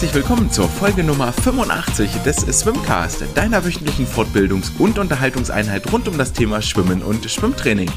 [0.00, 6.16] herzlich willkommen zur Folge Nummer 85 des Swimcast, deiner wöchentlichen Fortbildungs- und Unterhaltungseinheit rund um
[6.16, 7.90] das Thema Schwimmen und Schwimmtraining.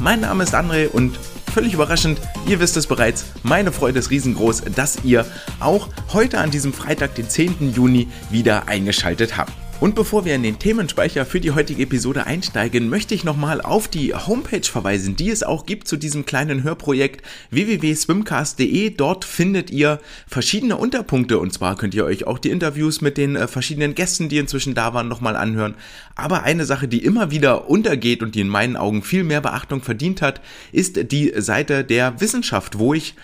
[0.00, 1.18] Mein Name ist André und
[1.52, 5.26] völlig überraschend, ihr wisst es bereits, meine Freude ist riesengroß, dass ihr
[5.58, 7.74] auch heute an diesem Freitag, den 10.
[7.74, 9.52] Juni, wieder eingeschaltet habt.
[9.80, 13.88] Und bevor wir in den Themenspeicher für die heutige Episode einsteigen, möchte ich nochmal auf
[13.88, 18.90] die Homepage verweisen, die es auch gibt zu diesem kleinen Hörprojekt www.swimcast.de.
[18.90, 23.36] Dort findet ihr verschiedene Unterpunkte und zwar könnt ihr euch auch die Interviews mit den
[23.36, 25.76] äh, verschiedenen Gästen, die inzwischen da waren, nochmal anhören.
[26.14, 29.80] Aber eine Sache, die immer wieder untergeht und die in meinen Augen viel mehr Beachtung
[29.80, 33.14] verdient hat, ist die Seite der Wissenschaft, wo ich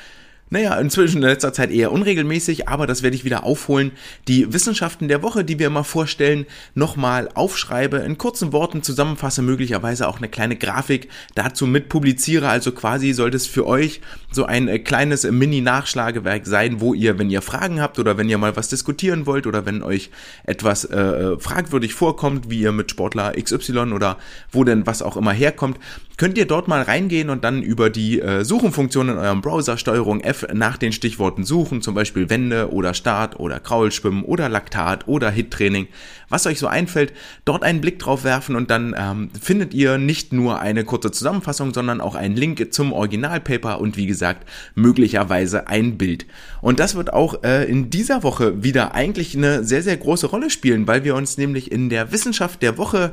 [0.48, 3.90] naja, inzwischen in letzter Zeit eher unregelmäßig, aber das werde ich wieder aufholen.
[4.28, 10.06] Die Wissenschaften der Woche, die wir immer vorstellen, nochmal aufschreibe, in kurzen Worten zusammenfasse, möglicherweise
[10.06, 12.48] auch eine kleine Grafik dazu mit publiziere.
[12.48, 17.30] Also quasi sollte es für euch so ein äh, kleines Mini-Nachschlagewerk sein, wo ihr, wenn
[17.30, 20.10] ihr Fragen habt oder wenn ihr mal was diskutieren wollt oder wenn euch
[20.44, 24.16] etwas äh, äh fragwürdig vorkommt, wie ihr mit Sportler XY oder
[24.52, 25.78] wo denn was auch immer herkommt,
[26.16, 30.20] könnt ihr dort mal reingehen und dann über die äh, Suchenfunktion in eurem Browser Steuerung
[30.20, 35.30] F nach den Stichworten suchen, zum Beispiel Wände oder Start oder Kraulschwimmen oder Laktat oder
[35.30, 35.88] Hit-Training,
[36.28, 37.12] was euch so einfällt,
[37.44, 41.74] dort einen Blick drauf werfen und dann ähm, findet ihr nicht nur eine kurze Zusammenfassung,
[41.74, 46.26] sondern auch einen Link zum Originalpaper und wie gesagt möglicherweise ein Bild.
[46.62, 50.48] Und das wird auch äh, in dieser Woche wieder eigentlich eine sehr, sehr große Rolle
[50.48, 53.12] spielen, weil wir uns nämlich in der Wissenschaft der Woche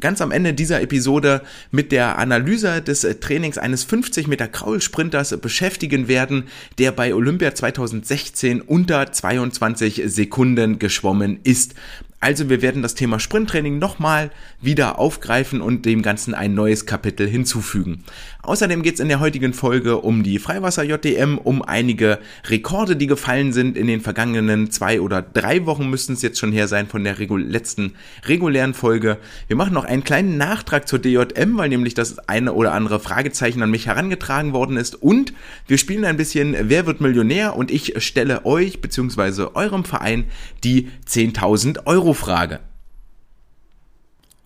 [0.00, 5.36] ganz am Ende dieser Episode mit der Analyse des äh, Trainings eines 50 Meter Kraulsprinters
[5.40, 6.44] beschäftigen werden,
[6.78, 11.74] der bei Olympia 2016 unter 22 Sekunden geschwommen ist.
[12.22, 17.26] Also wir werden das Thema Sprinttraining nochmal wieder aufgreifen und dem Ganzen ein neues Kapitel
[17.26, 18.04] hinzufügen.
[18.42, 23.54] Außerdem geht es in der heutigen Folge um die Freiwasser-JDM, um einige Rekorde, die gefallen
[23.54, 27.04] sind in den vergangenen zwei oder drei Wochen müssten es jetzt schon her sein von
[27.04, 27.94] der regul letzten
[28.26, 29.16] regulären Folge.
[29.46, 33.62] Wir machen noch einen kleinen Nachtrag zur DJM, weil nämlich das eine oder andere Fragezeichen
[33.62, 35.32] an mich herangetragen worden ist und
[35.66, 39.48] wir spielen ein bisschen Wer wird Millionär und ich stelle euch bzw.
[39.54, 40.24] eurem Verein
[40.64, 42.58] die 10.000 Euro Euro-Frage.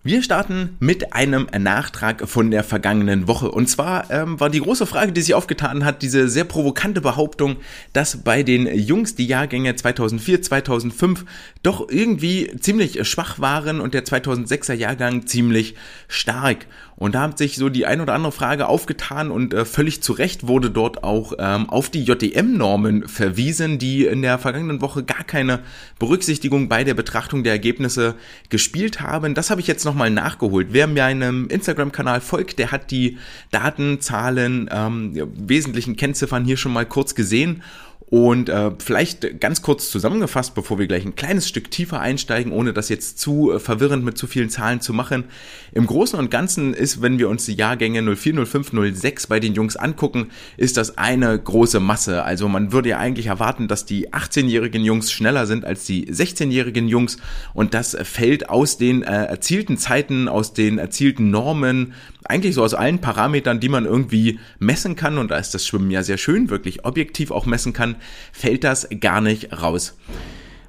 [0.03, 3.49] Wir starten mit einem Nachtrag von der vergangenen Woche.
[3.49, 7.55] Und zwar ähm, war die große Frage, die sich aufgetan hat, diese sehr provokante Behauptung,
[7.91, 11.25] dass bei den Jungs die Jahrgänge 2004, 2005
[11.63, 15.73] doch irgendwie ziemlich schwach waren und der 2006er Jahrgang ziemlich
[16.07, 16.67] stark.
[16.97, 20.13] Und da hat sich so die ein oder andere Frage aufgetan und äh, völlig zu
[20.13, 25.25] Recht wurde dort auch ähm, auf die JDM-Normen verwiesen, die in der vergangenen Woche gar
[25.25, 25.59] keine
[25.99, 28.15] Berücksichtigung bei der Betrachtung der Ergebnisse
[28.49, 29.33] gespielt haben.
[29.33, 30.67] Das habe ich jetzt nochmal nachgeholt.
[30.71, 33.17] Wer meinem Instagram-Kanal folgt, der hat die
[33.51, 37.61] Daten, Zahlen, ähm, wesentlichen Kennziffern hier schon mal kurz gesehen
[38.07, 42.71] und äh, vielleicht ganz kurz zusammengefasst, bevor wir gleich ein kleines Stück tiefer einsteigen, ohne
[42.71, 45.25] das jetzt zu äh, verwirrend mit zu vielen Zahlen zu machen.
[45.71, 49.55] Im Großen und Ganzen ist, wenn wir uns die Jahrgänge 04, 05, 06 bei den
[49.55, 52.23] Jungs angucken, ist das eine große Masse.
[52.23, 56.87] Also man würde ja eigentlich erwarten, dass die 18-jährigen Jungs schneller sind als die 16-jährigen
[56.87, 57.17] Jungs
[57.55, 61.93] und das fällt aus den äh, erzielten Zeiten, aus den erzielten Normen,
[62.29, 65.91] eigentlich so aus allen Parametern, die man irgendwie messen kann, und da ist das Schwimmen
[65.91, 67.95] ja sehr schön, wirklich objektiv auch messen kann,
[68.31, 69.97] fällt das gar nicht raus.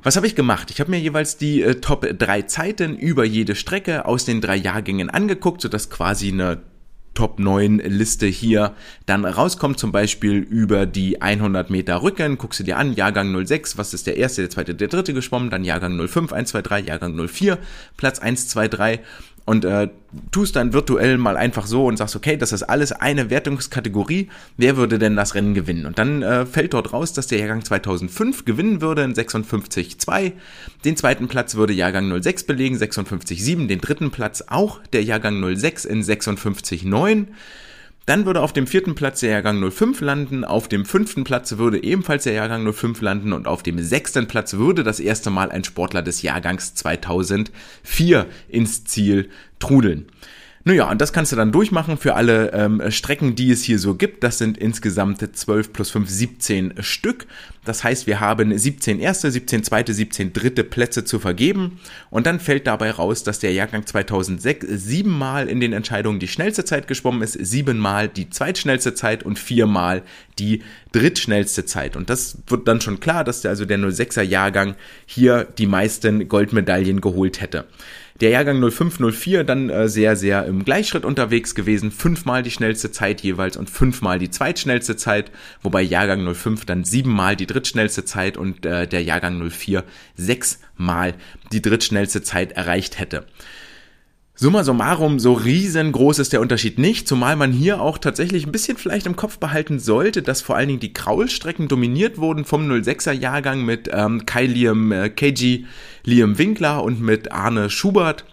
[0.02, 0.70] Was habe ich gemacht?
[0.70, 4.54] Ich habe mir jeweils die äh, Top 3 Zeiten über jede Strecke aus den drei
[4.54, 6.62] Jahrgängen angeguckt, sodass quasi eine
[7.14, 8.74] Top 9 Liste hier
[9.06, 13.78] dann rauskommt, zum Beispiel über die 100 Meter Rücken, guckst du dir an, Jahrgang 06,
[13.78, 16.80] was ist der erste, der zweite, der dritte geschwommen, dann Jahrgang 05, 1, 2, 3,
[16.82, 17.58] Jahrgang 04,
[17.96, 19.00] Platz 1, 2, 3
[19.46, 19.88] und äh,
[20.32, 24.76] tust dann virtuell mal einfach so und sagst, okay, das ist alles eine Wertungskategorie, wer
[24.76, 25.86] würde denn das Rennen gewinnen?
[25.86, 30.32] Und dann äh, fällt dort raus, dass der Jahrgang 2005 gewinnen würde in 56,2,
[30.84, 35.84] den zweiten Platz würde Jahrgang 06 belegen, 56,7, den dritten Platz auch der Jahrgang 06
[35.84, 37.26] in 56,9,
[38.06, 41.82] dann würde auf dem vierten Platz der Jahrgang 05 landen, auf dem fünften Platz würde
[41.82, 45.64] ebenfalls der Jahrgang 05 landen und auf dem sechsten Platz würde das erste Mal ein
[45.64, 50.06] Sportler des Jahrgangs 2004 ins Ziel trudeln.
[50.68, 53.95] Naja, und das kannst du dann durchmachen für alle ähm, Strecken, die es hier so
[53.95, 54.24] gibt.
[54.24, 57.28] Das sind insgesamt 12 plus 5, 17 Stück.
[57.65, 61.78] Das heißt, wir haben 17 erste, 17 zweite, 17 dritte Plätze zu vergeben.
[62.10, 66.65] Und dann fällt dabei raus, dass der Jahrgang 2006 siebenmal in den Entscheidungen die schnellste
[66.65, 70.03] Zeit geschwommen ist, siebenmal die zweitschnellste Zeit und viermal
[70.41, 71.95] die drittschnellste Zeit.
[71.95, 74.74] Und das wird dann schon klar, dass der, also der 06er Jahrgang
[75.07, 77.66] hier die meisten Goldmedaillen geholt hätte.
[78.21, 81.91] Der Jahrgang 0504 dann äh, sehr, sehr im Gleichschritt unterwegs gewesen.
[81.91, 85.30] Fünfmal die schnellste Zeit jeweils und fünfmal die zweitschnellste Zeit.
[85.63, 89.84] Wobei Jahrgang 05 dann siebenmal die drittschnellste Zeit und äh, der Jahrgang 04
[90.16, 91.15] sechsmal
[91.53, 93.27] die drittschnellste Zeit erreicht hätte.
[94.38, 98.77] Summa summarum, so riesengroß ist der Unterschied nicht, zumal man hier auch tatsächlich ein bisschen
[98.77, 103.12] vielleicht im Kopf behalten sollte, dass vor allen Dingen die Kraulstrecken dominiert wurden vom 06er
[103.12, 105.65] Jahrgang mit ähm, Kai Liam äh, KG,
[106.04, 108.27] Liam Winkler und mit Arne Schubert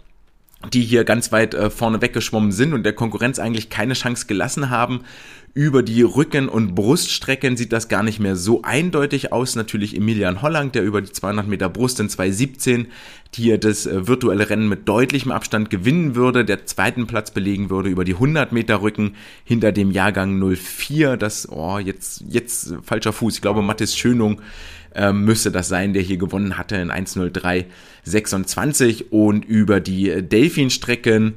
[0.71, 4.69] die hier ganz weit äh, vorne weggeschwommen sind und der Konkurrenz eigentlich keine Chance gelassen
[4.69, 5.01] haben.
[5.55, 9.55] Über die Rücken- und Bruststrecken sieht das gar nicht mehr so eindeutig aus.
[9.55, 12.87] Natürlich Emilian Holland, der über die 200 Meter Brust in 217
[13.35, 17.89] hier das äh, virtuelle Rennen mit deutlichem Abstand gewinnen würde, der zweiten Platz belegen würde
[17.89, 21.17] über die 100 Meter Rücken hinter dem Jahrgang 04.
[21.17, 23.35] Das, oh, jetzt, jetzt falscher Fuß.
[23.35, 24.41] Ich glaube, Mathis Schönung
[24.95, 31.35] äh, müsste das sein, der hier gewonnen hatte in 1.03.26 und über die Delfin-Strecken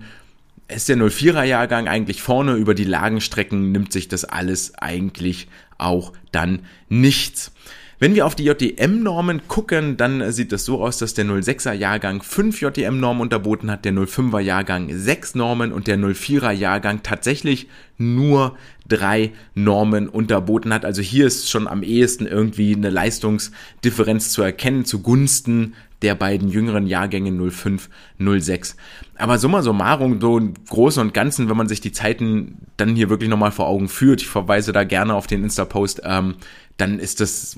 [0.68, 5.48] ist der 04er Jahrgang eigentlich vorne, über die Lagenstrecken nimmt sich das alles eigentlich
[5.78, 7.52] auch dann nichts.
[7.98, 12.20] Wenn wir auf die JDM-Normen gucken, dann sieht es so aus, dass der 06er Jahrgang
[12.22, 18.54] 5 JDM-Normen unterboten hat, der 05er Jahrgang 6 Normen und der 04er Jahrgang tatsächlich nur
[18.86, 20.84] drei Normen unterboten hat.
[20.84, 26.86] Also hier ist schon am ehesten irgendwie eine Leistungsdifferenz zu erkennen zugunsten der beiden jüngeren
[26.86, 27.88] Jahrgänge 05,
[28.18, 28.76] 06.
[29.16, 33.08] Aber summa summarum, so im Großen und Ganzen, wenn man sich die Zeiten dann hier
[33.08, 36.34] wirklich nochmal vor Augen führt, ich verweise da gerne auf den Insta-Post, ähm,
[36.76, 37.56] dann ist das,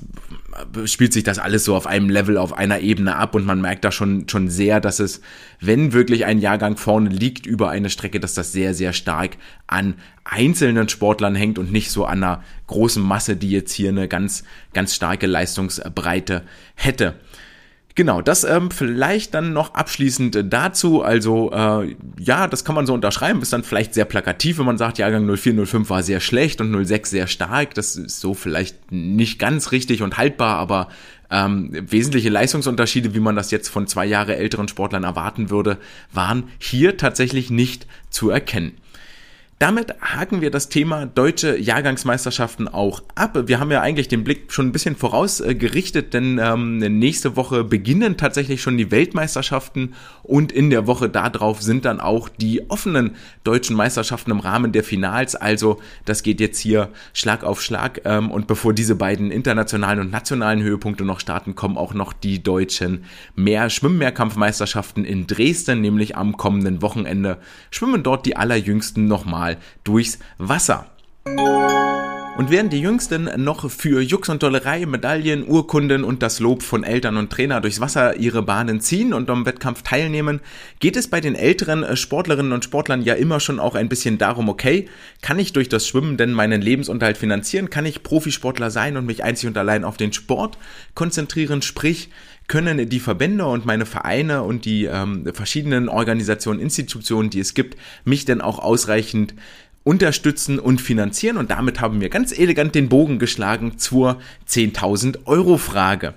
[0.85, 3.83] spielt sich das alles so auf einem Level, auf einer Ebene ab und man merkt
[3.83, 5.21] da schon, schon sehr, dass es,
[5.59, 9.37] wenn wirklich ein Jahrgang vorne liegt über eine Strecke, dass das sehr, sehr stark
[9.67, 14.07] an einzelnen Sportlern hängt und nicht so an einer großen Masse, die jetzt hier eine
[14.07, 14.43] ganz,
[14.73, 16.43] ganz starke Leistungsbreite
[16.75, 17.15] hätte.
[17.99, 21.01] Genau, das ähm, vielleicht dann noch abschließend dazu.
[21.01, 23.41] Also äh, ja, das kann man so unterschreiben.
[23.41, 27.09] Ist dann vielleicht sehr plakativ, wenn man sagt, Jahrgang 0405 war sehr schlecht und 06
[27.09, 27.73] sehr stark.
[27.73, 30.87] Das ist so vielleicht nicht ganz richtig und haltbar, aber
[31.29, 35.77] ähm, wesentliche Leistungsunterschiede, wie man das jetzt von zwei Jahre älteren Sportlern erwarten würde,
[36.13, 38.77] waren hier tatsächlich nicht zu erkennen.
[39.59, 43.37] Damit haken wir das Thema deutsche Jahrgangsmeisterschaften auch ab.
[43.47, 48.15] Wir haben ja eigentlich den Blick schon ein bisschen vorausgerichtet, denn ähm, nächste Woche beginnen
[48.15, 53.75] tatsächlich schon die Weltmeisterschaften und in der Woche darauf sind dann auch die offenen deutschen
[53.75, 55.35] Meisterschaften im Rahmen der Finals.
[55.35, 60.09] Also das geht jetzt hier Schlag auf Schlag ähm, und bevor diese beiden internationalen und
[60.09, 63.03] nationalen Höhepunkte noch starten, kommen auch noch die deutschen
[63.35, 67.39] Mehr Schwimmmehrkampfmeisterschaften in Dresden, nämlich am kommenden Wochenende
[67.71, 70.85] schwimmen dort die allerjüngsten nochmal mal durchs Wasser.
[72.37, 76.85] Und während die Jüngsten noch für Jux und Dollerei, Medaillen, Urkunden und das Lob von
[76.85, 80.39] Eltern und Trainer durchs Wasser ihre Bahnen ziehen und am Wettkampf teilnehmen,
[80.79, 84.47] geht es bei den älteren Sportlerinnen und Sportlern ja immer schon auch ein bisschen darum,
[84.47, 84.87] okay,
[85.21, 87.69] kann ich durch das Schwimmen denn meinen Lebensunterhalt finanzieren?
[87.69, 90.57] Kann ich Profisportler sein und mich einzig und allein auf den Sport
[90.95, 91.61] konzentrieren?
[91.61, 92.09] Sprich,
[92.49, 97.77] können die Verbände und meine Vereine und die ähm, verschiedenen Organisationen, Institutionen, die es gibt,
[98.03, 99.35] mich denn auch ausreichend
[99.85, 101.37] unterstützen und finanzieren.
[101.37, 104.19] Und damit haben wir ganz elegant den Bogen geschlagen zur
[104.49, 106.15] 10.000 Euro Frage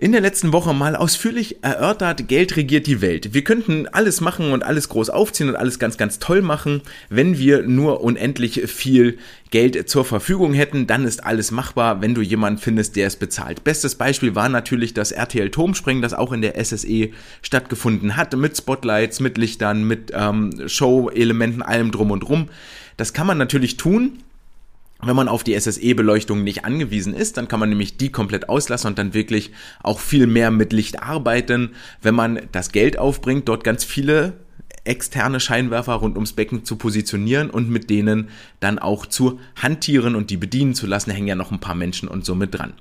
[0.00, 3.34] in der letzten Woche mal ausführlich erörtert, Geld regiert die Welt.
[3.34, 6.82] Wir könnten alles machen und alles groß aufziehen und alles ganz, ganz toll machen.
[7.08, 9.18] Wenn wir nur unendlich viel
[9.50, 13.64] Geld zur Verfügung hätten, dann ist alles machbar, wenn du jemanden findest, der es bezahlt.
[13.64, 17.08] Bestes Beispiel war natürlich das RTL Turmspringen, das auch in der SSE
[17.42, 22.50] stattgefunden hat, mit Spotlights, mit Lichtern, mit ähm, Show-Elementen, allem drum und drum.
[22.96, 24.18] Das kann man natürlich tun,
[25.00, 28.88] wenn man auf die SSE-Beleuchtung nicht angewiesen ist, dann kann man nämlich die komplett auslassen
[28.88, 29.52] und dann wirklich
[29.82, 31.70] auch viel mehr mit Licht arbeiten.
[32.02, 34.34] Wenn man das Geld aufbringt, dort ganz viele
[34.84, 40.30] externe Scheinwerfer rund ums Becken zu positionieren und mit denen dann auch zu hantieren und
[40.30, 42.72] die bedienen zu lassen, hängen ja noch ein paar Menschen und so mit dran.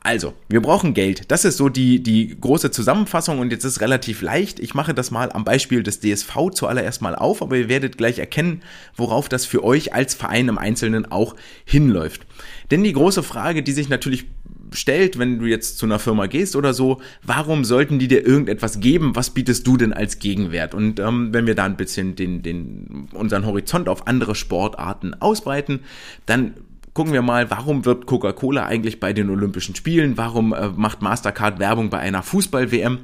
[0.00, 1.30] Also, wir brauchen Geld.
[1.30, 4.60] Das ist so die, die große Zusammenfassung und jetzt ist relativ leicht.
[4.60, 8.18] Ich mache das mal am Beispiel des DSV zuallererst mal auf, aber ihr werdet gleich
[8.18, 8.62] erkennen,
[8.96, 12.26] worauf das für euch als Verein im Einzelnen auch hinläuft.
[12.70, 14.26] Denn die große Frage, die sich natürlich
[14.72, 18.80] stellt, wenn du jetzt zu einer Firma gehst oder so, warum sollten die dir irgendetwas
[18.80, 19.16] geben?
[19.16, 20.74] Was bietest du denn als Gegenwert?
[20.74, 25.80] Und ähm, wenn wir da ein bisschen den, den, unseren Horizont auf andere Sportarten ausbreiten,
[26.26, 26.54] dann
[26.98, 30.16] gucken wir mal, warum wird Coca-Cola eigentlich bei den Olympischen Spielen?
[30.16, 32.98] Warum äh, macht Mastercard Werbung bei einer Fußball-WM?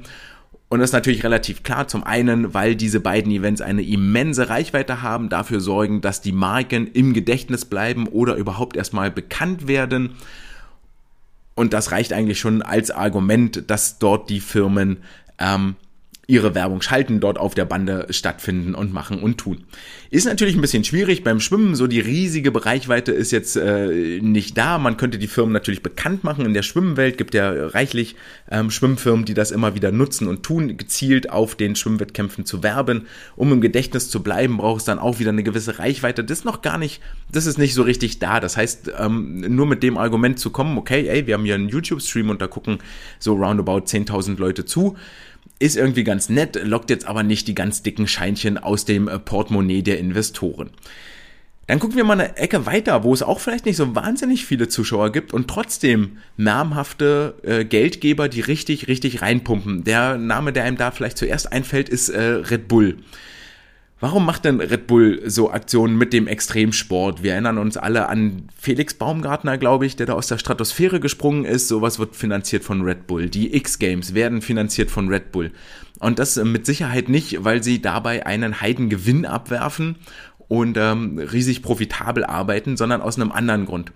[0.67, 1.87] Und das ist natürlich relativ klar.
[1.87, 6.87] Zum einen, weil diese beiden Events eine immense Reichweite haben, dafür sorgen, dass die Marken
[6.87, 10.17] im Gedächtnis bleiben oder überhaupt erstmal bekannt werden.
[11.53, 14.97] Und das reicht eigentlich schon als Argument, dass dort die Firmen
[15.39, 15.77] ähm,
[16.27, 19.63] ihre Werbung schalten, dort auf der Bande stattfinden und machen und tun.
[20.09, 24.57] Ist natürlich ein bisschen schwierig beim Schwimmen, so die riesige Bereichweite ist jetzt äh, nicht
[24.57, 24.77] da.
[24.77, 26.45] Man könnte die Firmen natürlich bekannt machen.
[26.45, 28.15] In der Schwimmwelt gibt ja reichlich
[28.49, 33.07] ähm, Schwimmfirmen, die das immer wieder nutzen und tun, gezielt auf den Schwimmwettkämpfen zu werben.
[33.35, 36.23] Um im Gedächtnis zu bleiben, braucht es dann auch wieder eine gewisse Reichweite.
[36.23, 37.01] Das ist noch gar nicht,
[37.31, 38.39] das ist nicht so richtig da.
[38.39, 41.69] Das heißt, ähm, nur mit dem Argument zu kommen, okay, ey, wir haben hier einen
[41.69, 42.79] YouTube-Stream und da gucken
[43.19, 44.95] so roundabout 10.000 Leute zu
[45.59, 49.19] ist irgendwie ganz nett, lockt jetzt aber nicht die ganz dicken Scheinchen aus dem äh,
[49.19, 50.69] Portemonnaie der Investoren.
[51.67, 54.67] Dann gucken wir mal eine Ecke weiter, wo es auch vielleicht nicht so wahnsinnig viele
[54.67, 59.83] Zuschauer gibt und trotzdem namhafte äh, Geldgeber, die richtig, richtig reinpumpen.
[59.83, 62.97] Der Name, der einem da vielleicht zuerst einfällt, ist äh, Red Bull.
[64.05, 67.23] Warum macht denn Red Bull so Aktionen mit dem Extremsport?
[67.23, 71.43] Wir erinnern uns alle an Felix Baumgartner, glaube ich, der da aus der Stratosphäre gesprungen
[71.43, 71.69] ist.
[71.69, 73.31] Sowas wird finanziert von Red Bull.
[73.31, 75.49] Die X-Games werden finanziert von Red Bull.
[75.97, 79.95] Und das äh, mit Sicherheit nicht, weil sie dabei einen Heidengewinn abwerfen
[80.47, 83.91] und ähm, riesig profitabel arbeiten, sondern aus einem anderen Grund.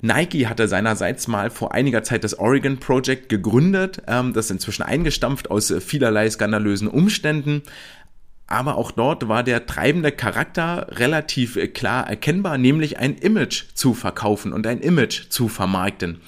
[0.00, 5.50] Nike hatte seinerseits mal vor einiger Zeit das Oregon Project gegründet, ähm, das inzwischen eingestampft
[5.50, 7.62] aus äh, vielerlei skandalösen Umständen,
[8.46, 13.94] aber auch dort war der treibende Charakter relativ äh, klar erkennbar, nämlich ein Image zu
[13.94, 16.20] verkaufen und ein Image zu vermarkten.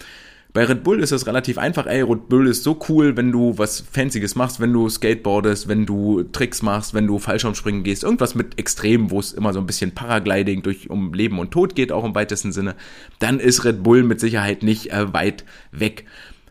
[0.56, 3.58] Bei Red Bull ist es relativ einfach, ey, Red Bull ist so cool, wenn du
[3.58, 8.34] was Fancyes machst, wenn du Skateboardest, wenn du Tricks machst, wenn du Fallschirmspringen gehst, irgendwas
[8.34, 11.92] mit Extrem, wo es immer so ein bisschen Paragliding durch um Leben und Tod geht,
[11.92, 12.74] auch im weitesten Sinne,
[13.18, 16.06] dann ist Red Bull mit Sicherheit nicht äh, weit weg.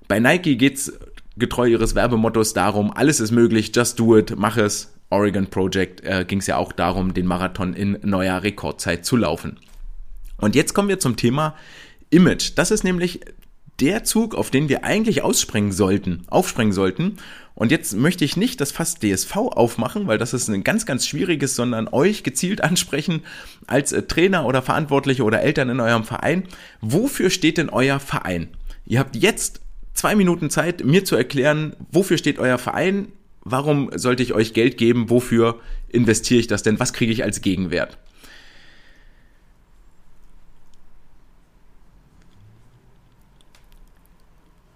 [0.08, 0.94] Bei Nike geht's
[1.36, 6.26] getreu ihres Werbemottos darum, alles ist möglich, just do it, mach es, Oregon Project äh,
[6.28, 9.60] ging es ja auch darum, den Marathon in neuer Rekordzeit zu laufen.
[10.38, 11.56] Und jetzt kommen wir zum Thema
[12.10, 12.52] Image.
[12.56, 13.22] Das ist nämlich
[13.80, 17.18] der Zug, auf den wir eigentlich ausspringen sollten, aufspringen sollten.
[17.56, 21.08] Und jetzt möchte ich nicht das Fass DSV aufmachen, weil das ist ein ganz, ganz
[21.08, 23.22] schwieriges, sondern euch gezielt ansprechen
[23.68, 26.44] als äh, Trainer oder Verantwortliche oder Eltern in eurem Verein.
[26.82, 28.50] Wofür steht denn euer Verein?
[28.86, 29.62] Ihr habt jetzt
[29.94, 33.08] zwei Minuten Zeit, mir zu erklären, wofür steht euer Verein,
[33.46, 35.10] warum sollte ich euch Geld geben?
[35.10, 36.80] Wofür investiere ich das denn?
[36.80, 37.98] Was kriege ich als Gegenwert?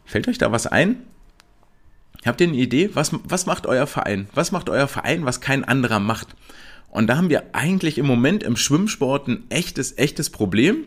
[0.05, 1.03] Fällt euch da was ein?
[2.25, 2.91] Habt ihr eine Idee?
[2.93, 4.27] Was, was macht euer Verein?
[4.33, 6.35] Was macht euer Verein, was kein anderer macht?
[6.89, 10.85] Und da haben wir eigentlich im Moment im Schwimmsport ein echtes, echtes Problem,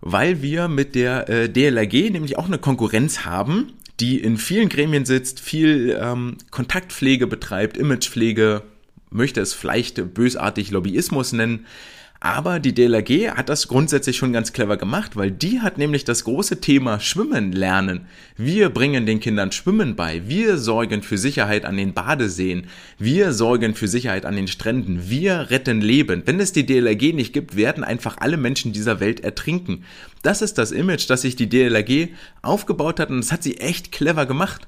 [0.00, 5.04] weil wir mit der äh, DLRG nämlich auch eine Konkurrenz haben, die in vielen Gremien
[5.04, 8.62] sitzt, viel ähm, Kontaktpflege betreibt, Imagepflege,
[9.10, 11.66] möchte es vielleicht bösartig Lobbyismus nennen,
[12.20, 16.24] aber die DLRG hat das grundsätzlich schon ganz clever gemacht, weil die hat nämlich das
[16.24, 18.06] große Thema Schwimmen lernen.
[18.36, 20.26] Wir bringen den Kindern Schwimmen bei.
[20.26, 22.66] Wir sorgen für Sicherheit an den Badeseen.
[22.98, 25.08] Wir sorgen für Sicherheit an den Stränden.
[25.08, 26.22] Wir retten Leben.
[26.26, 29.84] Wenn es die DLRG nicht gibt, werden einfach alle Menschen dieser Welt ertrinken.
[30.22, 32.08] Das ist das Image, das sich die DLRG
[32.42, 34.66] aufgebaut hat und das hat sie echt clever gemacht.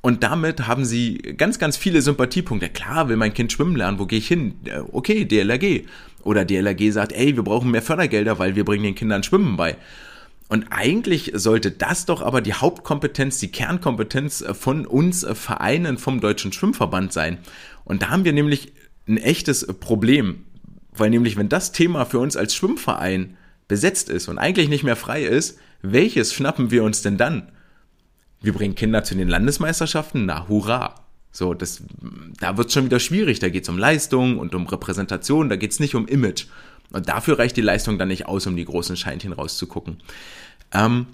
[0.00, 2.68] Und damit haben sie ganz, ganz viele Sympathiepunkte.
[2.68, 4.54] Klar, will mein Kind schwimmen lernen, wo gehe ich hin?
[4.92, 5.86] Okay, DLRG.
[6.22, 9.76] Oder DLRG sagt, ey, wir brauchen mehr Fördergelder, weil wir bringen den Kindern Schwimmen bei.
[10.48, 16.52] Und eigentlich sollte das doch aber die Hauptkompetenz, die Kernkompetenz von uns Vereinen vom Deutschen
[16.52, 17.38] Schwimmverband sein.
[17.84, 18.72] Und da haben wir nämlich
[19.06, 20.44] ein echtes Problem.
[20.92, 23.36] Weil nämlich, wenn das Thema für uns als Schwimmverein
[23.68, 27.52] besetzt ist und eigentlich nicht mehr frei ist, welches schnappen wir uns denn dann?
[28.40, 30.94] Wir bringen Kinder zu den Landesmeisterschaften, na hurra.
[31.32, 31.82] So, das,
[32.40, 33.38] da wird es schon wieder schwierig.
[33.38, 36.46] Da geht es um Leistung und um Repräsentation, da geht es nicht um Image.
[36.90, 39.98] Und dafür reicht die Leistung dann nicht aus, um die großen Scheinchen rauszugucken.
[40.72, 41.06] Ähm,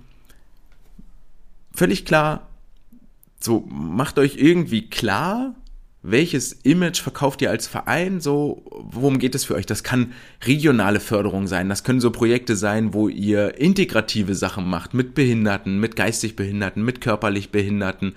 [1.72, 2.46] völlig klar,
[3.40, 5.54] so macht euch irgendwie klar,
[6.06, 8.20] welches Image verkauft ihr als Verein?
[8.20, 9.64] So, worum geht es für euch?
[9.64, 10.12] Das kann
[10.44, 11.70] regionale Förderung sein.
[11.70, 16.84] Das können so Projekte sein, wo ihr integrative Sachen macht mit Behinderten, mit geistig Behinderten,
[16.84, 18.12] mit körperlich Behinderten,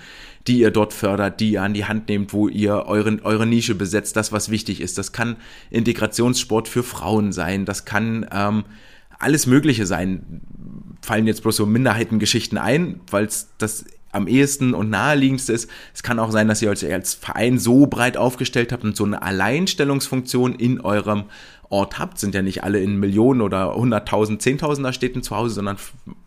[0.48, 3.74] die ihr dort fördert, die ihr an die Hand nehmt, wo ihr eure, eure Nische
[3.74, 4.98] besetzt, das, was wichtig ist.
[4.98, 5.38] Das kann
[5.70, 7.63] Integrationssport für Frauen sein.
[7.63, 8.65] Das kann ähm,
[9.17, 10.41] alles Mögliche sein.
[11.01, 13.86] Fallen jetzt bloß so Minderheitengeschichten ein, weil es das
[14.18, 15.70] am ehesten und naheliegendste ist.
[15.94, 19.06] Es kann auch sein, dass ihr euch als Verein so breit aufgestellt habt und so
[19.06, 21.26] eine Alleinstellungsfunktion in eurem
[21.70, 22.20] Ort habt.
[22.20, 25.78] Sind ja nicht alle in Millionen oder hunderttausend, zehntausender Städten zu Hause, sondern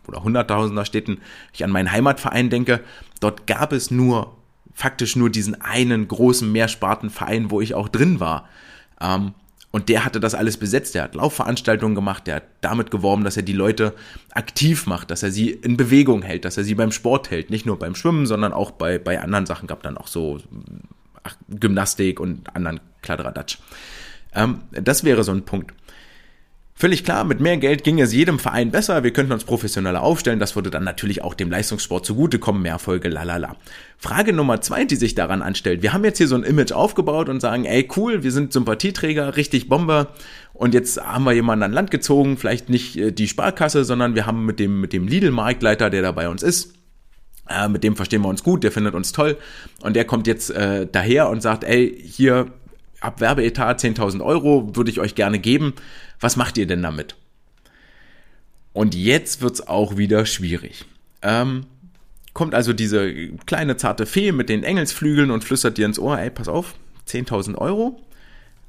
[0.07, 1.19] oder hunderttausender Städten.
[1.53, 2.81] Ich an meinen Heimatverein denke,
[3.19, 4.35] dort gab es nur
[4.73, 8.47] faktisch nur diesen einen großen Mehrspartenverein, wo ich auch drin war.
[8.99, 9.33] Ähm,
[9.71, 10.95] und der hatte das alles besetzt.
[10.95, 13.93] Der hat Laufveranstaltungen gemacht, der hat damit geworben, dass er die Leute
[14.31, 17.49] aktiv macht, dass er sie in Bewegung hält, dass er sie beim Sport hält.
[17.49, 20.39] Nicht nur beim Schwimmen, sondern auch bei, bei anderen Sachen gab dann auch so
[21.49, 23.57] Gymnastik und anderen Kladderadatsch.
[24.33, 25.73] Ähm, das wäre so ein Punkt.
[26.81, 30.39] Völlig klar, mit mehr Geld ging es jedem Verein besser, wir könnten uns professioneller aufstellen,
[30.39, 33.55] das würde dann natürlich auch dem Leistungssport zugutekommen, mehr Erfolge, lalala.
[33.99, 37.29] Frage Nummer zwei, die sich daran anstellt, wir haben jetzt hier so ein Image aufgebaut
[37.29, 40.07] und sagen, ey cool, wir sind Sympathieträger, richtig Bombe.
[40.53, 44.25] Und jetzt haben wir jemanden an Land gezogen, vielleicht nicht äh, die Sparkasse, sondern wir
[44.25, 46.73] haben mit dem, mit dem Lidl-Marktleiter, der da bei uns ist,
[47.47, 49.37] äh, mit dem verstehen wir uns gut, der findet uns toll.
[49.83, 52.47] Und der kommt jetzt äh, daher und sagt, ey, hier
[53.01, 55.73] ab Werbeetat 10.000 Euro würde ich euch gerne geben.
[56.21, 57.15] Was macht ihr denn damit?
[58.73, 60.85] Und jetzt wird's auch wieder schwierig.
[61.21, 61.65] Ähm,
[62.33, 66.29] kommt also diese kleine zarte Fee mit den Engelsflügeln und flüstert dir ins Ohr, ey,
[66.29, 66.75] pass auf,
[67.07, 67.99] 10.000 Euro.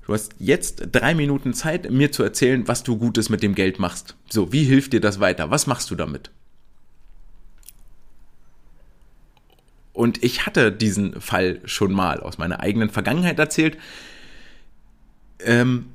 [0.07, 3.79] Du hast jetzt drei Minuten Zeit, mir zu erzählen, was du Gutes mit dem Geld
[3.79, 4.17] machst.
[4.29, 5.51] So, wie hilft dir das weiter?
[5.51, 6.31] Was machst du damit?
[9.93, 13.77] Und ich hatte diesen Fall schon mal aus meiner eigenen Vergangenheit erzählt
[15.45, 15.87] ähm,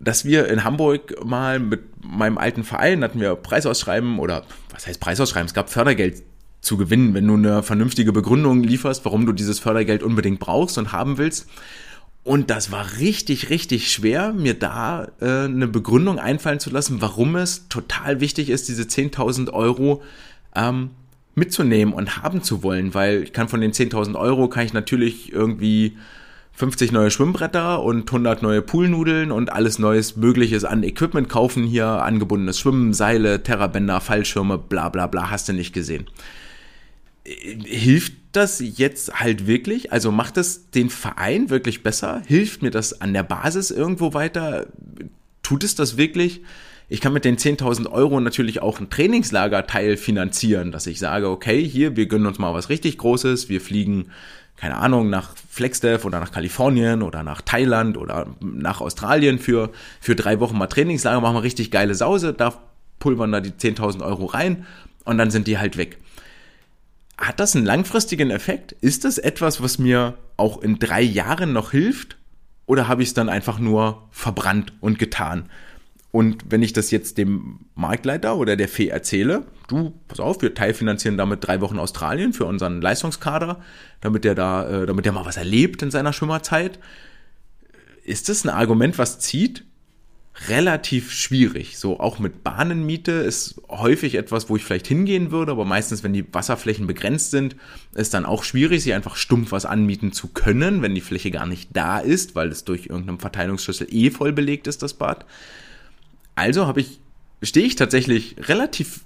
[0.00, 4.98] dass wir in Hamburg mal mit meinem alten Verein hatten wir Preisausschreiben oder was heißt
[4.98, 5.46] Preisausschreiben?
[5.46, 6.22] Es gab Fördergeld
[6.62, 10.92] zu gewinnen, wenn du eine vernünftige Begründung lieferst, warum du dieses Fördergeld unbedingt brauchst und
[10.92, 11.48] haben willst.
[12.22, 17.36] Und das war richtig, richtig schwer, mir da äh, eine Begründung einfallen zu lassen, warum
[17.36, 20.02] es total wichtig ist, diese 10.000 Euro
[20.54, 20.90] ähm,
[21.34, 25.32] mitzunehmen und haben zu wollen, weil ich kann von den 10.000 Euro kann ich natürlich
[25.32, 25.96] irgendwie
[26.52, 31.86] 50 neue Schwimmbretter und 100 neue Poolnudeln und alles Neues Mögliches an Equipment kaufen hier,
[31.86, 36.06] angebundenes Schwimmen, Seile, Terrabänder, Fallschirme, bla bla bla, hast du nicht gesehen.
[37.24, 39.92] Hilft das jetzt halt wirklich?
[39.92, 42.22] Also macht das den Verein wirklich besser?
[42.26, 44.66] Hilft mir das an der Basis irgendwo weiter?
[45.42, 46.42] Tut es das wirklich?
[46.92, 51.64] Ich kann mit den 10.000 Euro natürlich auch ein Trainingslagerteil finanzieren, dass ich sage, okay,
[51.64, 54.10] hier, wir gönnen uns mal was richtig Großes, wir fliegen
[54.60, 60.14] keine Ahnung, nach Flexdev oder nach Kalifornien oder nach Thailand oder nach Australien für, für
[60.14, 62.52] drei Wochen mal Trainingslager, machen wir richtig geile Sause, da
[62.98, 64.66] pulvern da die 10.000 Euro rein
[65.04, 65.96] und dann sind die halt weg.
[67.16, 68.72] Hat das einen langfristigen Effekt?
[68.82, 72.18] Ist das etwas, was mir auch in drei Jahren noch hilft?
[72.66, 75.48] Oder habe ich es dann einfach nur verbrannt und getan?
[76.12, 80.54] Und wenn ich das jetzt dem Marktleiter oder der Fee erzähle, du, pass auf, wir
[80.54, 83.60] teilfinanzieren damit drei Wochen Australien für unseren Leistungskader,
[84.00, 86.80] damit der da, äh, damit der mal was erlebt in seiner Schwimmerzeit,
[88.04, 89.64] ist das ein Argument, was zieht?
[90.48, 91.78] Relativ schwierig.
[91.78, 96.12] So auch mit Bahnenmiete ist häufig etwas, wo ich vielleicht hingehen würde, aber meistens, wenn
[96.12, 97.56] die Wasserflächen begrenzt sind,
[97.94, 101.46] ist dann auch schwierig, sie einfach stumpf was anmieten zu können, wenn die Fläche gar
[101.46, 105.24] nicht da ist, weil es durch irgendeinen Verteilungsschlüssel eh voll belegt ist, das Bad.
[106.34, 107.00] Also habe ich
[107.42, 109.00] stehe ich tatsächlich relativ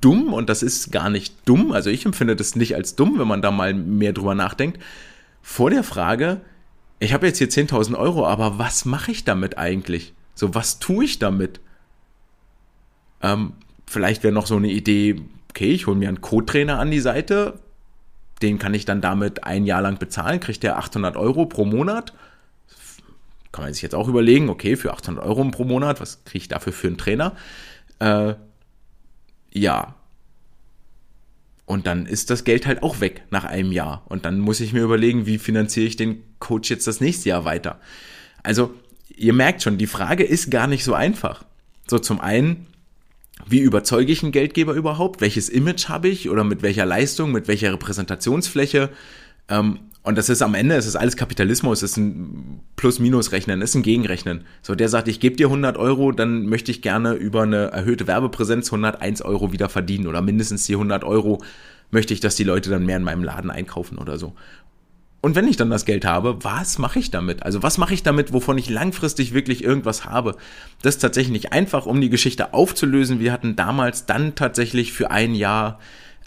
[0.00, 3.28] dumm und das ist gar nicht dumm, also ich empfinde das nicht als dumm, wenn
[3.28, 4.78] man da mal mehr drüber nachdenkt,
[5.42, 6.40] vor der Frage,
[6.98, 10.12] ich habe jetzt hier 10.000 Euro, aber was mache ich damit eigentlich?
[10.34, 11.60] So, was tue ich damit?
[13.22, 13.54] Ähm,
[13.86, 17.58] vielleicht wäre noch so eine Idee, okay, ich hole mir einen Co-Trainer an die Seite,
[18.42, 22.12] den kann ich dann damit ein Jahr lang bezahlen, kriegt der 800 Euro pro Monat
[23.52, 26.48] kann man sich jetzt auch überlegen, okay, für 800 Euro pro Monat, was kriege ich
[26.48, 27.36] dafür für einen Trainer?
[27.98, 28.34] Äh,
[29.52, 29.94] ja.
[31.64, 34.02] Und dann ist das Geld halt auch weg nach einem Jahr.
[34.06, 37.44] Und dann muss ich mir überlegen, wie finanziere ich den Coach jetzt das nächste Jahr
[37.44, 37.80] weiter?
[38.42, 38.72] Also,
[39.14, 41.44] ihr merkt schon, die Frage ist gar nicht so einfach.
[41.86, 42.66] So, zum einen,
[43.46, 45.20] wie überzeuge ich einen Geldgeber überhaupt?
[45.20, 48.90] Welches Image habe ich oder mit welcher Leistung, mit welcher Repräsentationsfläche?
[49.48, 53.70] Ähm, und das ist am Ende, es ist alles Kapitalismus, es ist ein Plus-Minus-Rechnen, es
[53.70, 54.46] ist ein Gegenrechnen.
[54.62, 58.06] So, der sagt, ich gebe dir 100 Euro, dann möchte ich gerne über eine erhöhte
[58.06, 61.42] Werbepräsenz 101 Euro wieder verdienen oder mindestens die 100 Euro
[61.90, 64.32] möchte ich, dass die Leute dann mehr in meinem Laden einkaufen oder so.
[65.20, 67.42] Und wenn ich dann das Geld habe, was mache ich damit?
[67.42, 70.36] Also was mache ich damit, wovon ich langfristig wirklich irgendwas habe?
[70.80, 73.20] Das ist tatsächlich nicht einfach, um die Geschichte aufzulösen.
[73.20, 75.78] Wir hatten damals dann tatsächlich für ein Jahr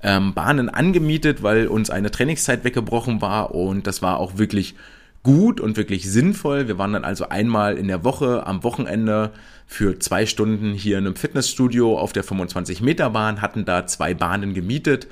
[0.04, 4.76] ähm, Bahnen angemietet, weil uns eine Trainingszeit weggebrochen war und das war auch wirklich
[5.24, 6.68] gut und wirklich sinnvoll.
[6.68, 9.32] Wir waren dann also einmal in der Woche am Wochenende
[9.68, 14.14] für zwei Stunden hier in einem Fitnessstudio auf der 25 Meter Bahn, hatten da zwei
[14.14, 15.08] Bahnen gemietet.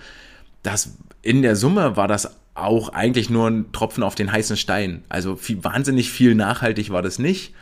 [0.64, 5.04] Das in der Summe war das auch eigentlich nur ein Tropfen auf den heißen Stein.
[5.10, 7.54] Also viel, wahnsinnig viel nachhaltig war das nicht.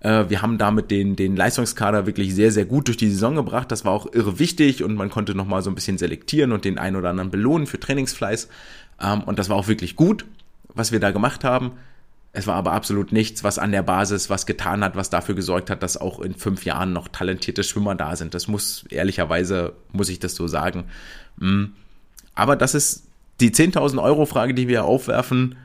[0.00, 3.70] Äh, wir haben damit den, den Leistungskader wirklich sehr, sehr gut durch die Saison gebracht.
[3.70, 6.78] Das war auch irre wichtig und man konnte nochmal so ein bisschen selektieren und den
[6.78, 8.48] einen oder anderen belohnen für Trainingsfleiß.
[9.00, 10.24] Ähm, und das war auch wirklich gut,
[10.74, 11.72] was wir da gemacht haben.
[12.32, 15.70] Es war aber absolut nichts, was an der Basis was getan hat, was dafür gesorgt
[15.70, 18.34] hat, dass auch in fünf Jahren noch talentierte Schwimmer da sind.
[18.34, 20.84] Das muss, ehrlicherweise, muss ich das so sagen.
[21.38, 21.64] Mm.
[22.34, 23.08] Aber das ist
[23.40, 25.56] die 10.000 Euro Frage, die wir aufwerfen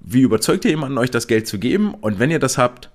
[0.00, 1.92] Wie überzeugt ihr jemanden, euch das Geld zu geben?
[1.92, 2.90] Und wenn ihr das habt,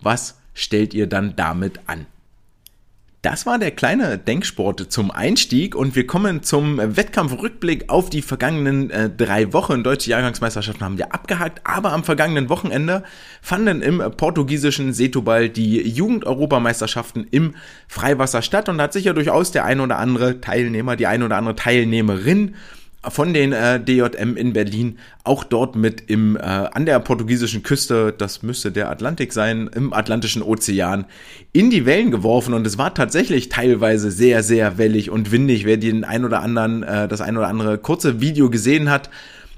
[0.00, 2.06] was stellt ihr dann damit an?
[3.22, 8.90] Das war der kleine Denksport zum Einstieg und wir kommen zum Wettkampfrückblick auf die vergangenen
[8.90, 9.82] äh, drei Wochen.
[9.82, 13.02] Deutsche Jahrgangsmeisterschaften haben wir abgehakt, aber am vergangenen Wochenende
[13.42, 17.56] fanden im portugiesischen Setubal die Jugend-Europameisterschaften im
[17.88, 21.38] Freiwasser statt und da hat sicher durchaus der ein oder andere Teilnehmer, die ein oder
[21.38, 22.54] andere Teilnehmerin
[23.02, 28.12] von den äh, DJM in Berlin auch dort mit im äh, an der portugiesischen Küste,
[28.16, 31.04] das müsste der Atlantik sein, im Atlantischen Ozean
[31.52, 35.64] in die Wellen geworfen und es war tatsächlich teilweise sehr sehr wellig und windig.
[35.64, 39.10] Wer den ein oder anderen äh, das ein oder andere kurze Video gesehen hat,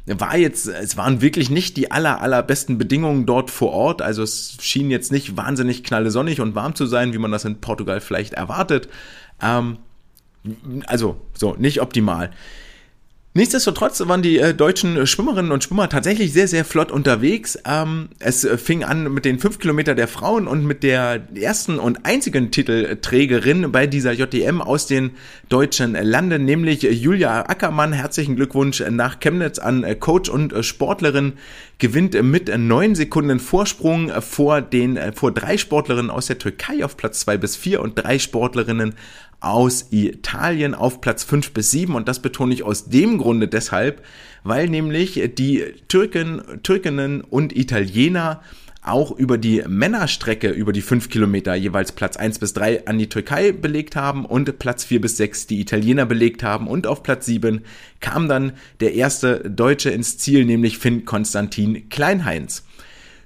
[0.06, 4.02] war jetzt, es waren wirklich nicht die aller, allerbesten Bedingungen dort vor Ort.
[4.02, 7.44] Also es schien jetzt nicht wahnsinnig knalle sonnig und warm zu sein, wie man das
[7.44, 8.88] in Portugal vielleicht erwartet.
[9.40, 9.78] Ähm,
[10.86, 12.30] also so, nicht optimal.
[13.32, 17.56] Nichtsdestotrotz waren die äh, deutschen Schwimmerinnen und Schwimmer tatsächlich sehr, sehr flott unterwegs.
[17.64, 21.78] Ähm, es äh, fing an mit den fünf Kilometer der Frauen und mit der ersten
[21.78, 25.12] und einzigen Titelträgerin bei dieser JDM aus den
[25.48, 27.92] deutschen Landen, nämlich Julia Ackermann.
[27.92, 31.34] Herzlichen Glückwunsch nach Chemnitz an äh, Coach und äh, Sportlerin.
[31.78, 36.96] Gewinnt mit neun Sekunden Vorsprung vor den, äh, vor drei Sportlerinnen aus der Türkei auf
[36.96, 38.96] Platz zwei bis vier und drei Sportlerinnen
[39.40, 44.04] aus Italien auf Platz 5 bis 7 und das betone ich aus dem Grunde deshalb,
[44.44, 48.42] weil nämlich die Türken, Türkinnen und Italiener
[48.82, 53.08] auch über die Männerstrecke über die 5 Kilometer jeweils Platz 1 bis 3 an die
[53.08, 57.26] Türkei belegt haben und Platz 4 bis 6 die Italiener belegt haben und auf Platz
[57.26, 57.62] 7
[58.00, 62.64] kam dann der erste Deutsche ins Ziel, nämlich Finn Konstantin Kleinheinz.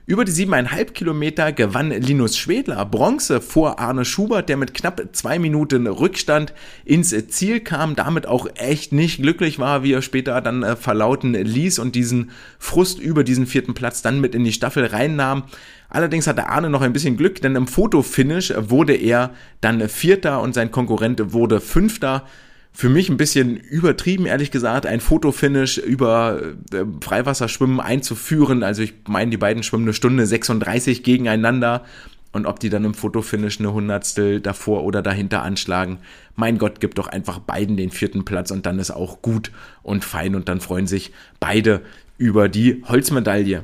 [0.07, 5.39] Über die siebeneinhalb Kilometer gewann Linus Schwedler Bronze vor Arne Schubert, der mit knapp zwei
[5.39, 6.53] Minuten Rückstand
[6.85, 11.33] ins Ziel kam, damit auch echt nicht glücklich war, wie er später dann äh, verlauten
[11.33, 15.45] ließ und diesen Frust über diesen vierten Platz dann mit in die Staffel reinnahm.
[15.89, 19.31] Allerdings hatte Arne noch ein bisschen Glück, denn im Fotofinish wurde er
[19.63, 22.27] dann Vierter und sein Konkurrent wurde Fünfter
[22.77, 26.41] für mich ein bisschen übertrieben, ehrlich gesagt, ein Fotofinish über
[26.73, 28.65] äh, Freiwasserschwimmen einzuführen.
[28.65, 31.85] Also ich meine, die beiden schwimmen eine Stunde 36 gegeneinander.
[32.33, 36.01] Und ob die dann im Fotofinish eine Hundertstel davor oder dahinter anschlagen,
[36.35, 39.53] mein Gott, gibt doch einfach beiden den vierten Platz und dann ist auch gut
[39.85, 41.81] und fein und dann freuen sich beide
[42.19, 43.63] über die Holzmedaille.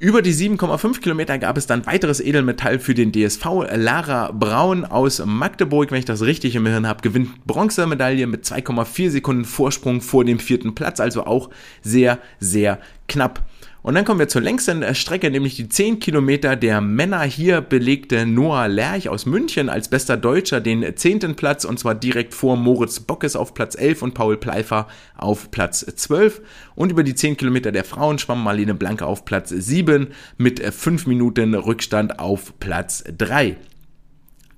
[0.00, 3.44] Über die 7,5 Kilometer gab es dann weiteres Edelmetall für den DSV.
[3.74, 9.10] Lara Braun aus Magdeburg, wenn ich das richtig im Hirn habe, gewinnt Bronzemedaille mit 2,4
[9.10, 11.50] Sekunden Vorsprung vor dem vierten Platz, also auch
[11.82, 13.42] sehr, sehr knapp.
[13.82, 17.22] Und dann kommen wir zur längsten Strecke, nämlich die 10 Kilometer der Männer.
[17.22, 21.36] Hier belegte Noah Lerch aus München als bester Deutscher den 10.
[21.36, 25.86] Platz und zwar direkt vor Moritz Bockes auf Platz 11 und Paul Pleifer auf Platz
[25.86, 26.42] 12.
[26.74, 31.06] Und über die 10 Kilometer der Frauen schwamm Marlene Blanke auf Platz 7 mit 5
[31.06, 33.56] Minuten Rückstand auf Platz 3.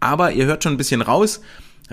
[0.01, 1.43] Aber ihr hört schon ein bisschen raus,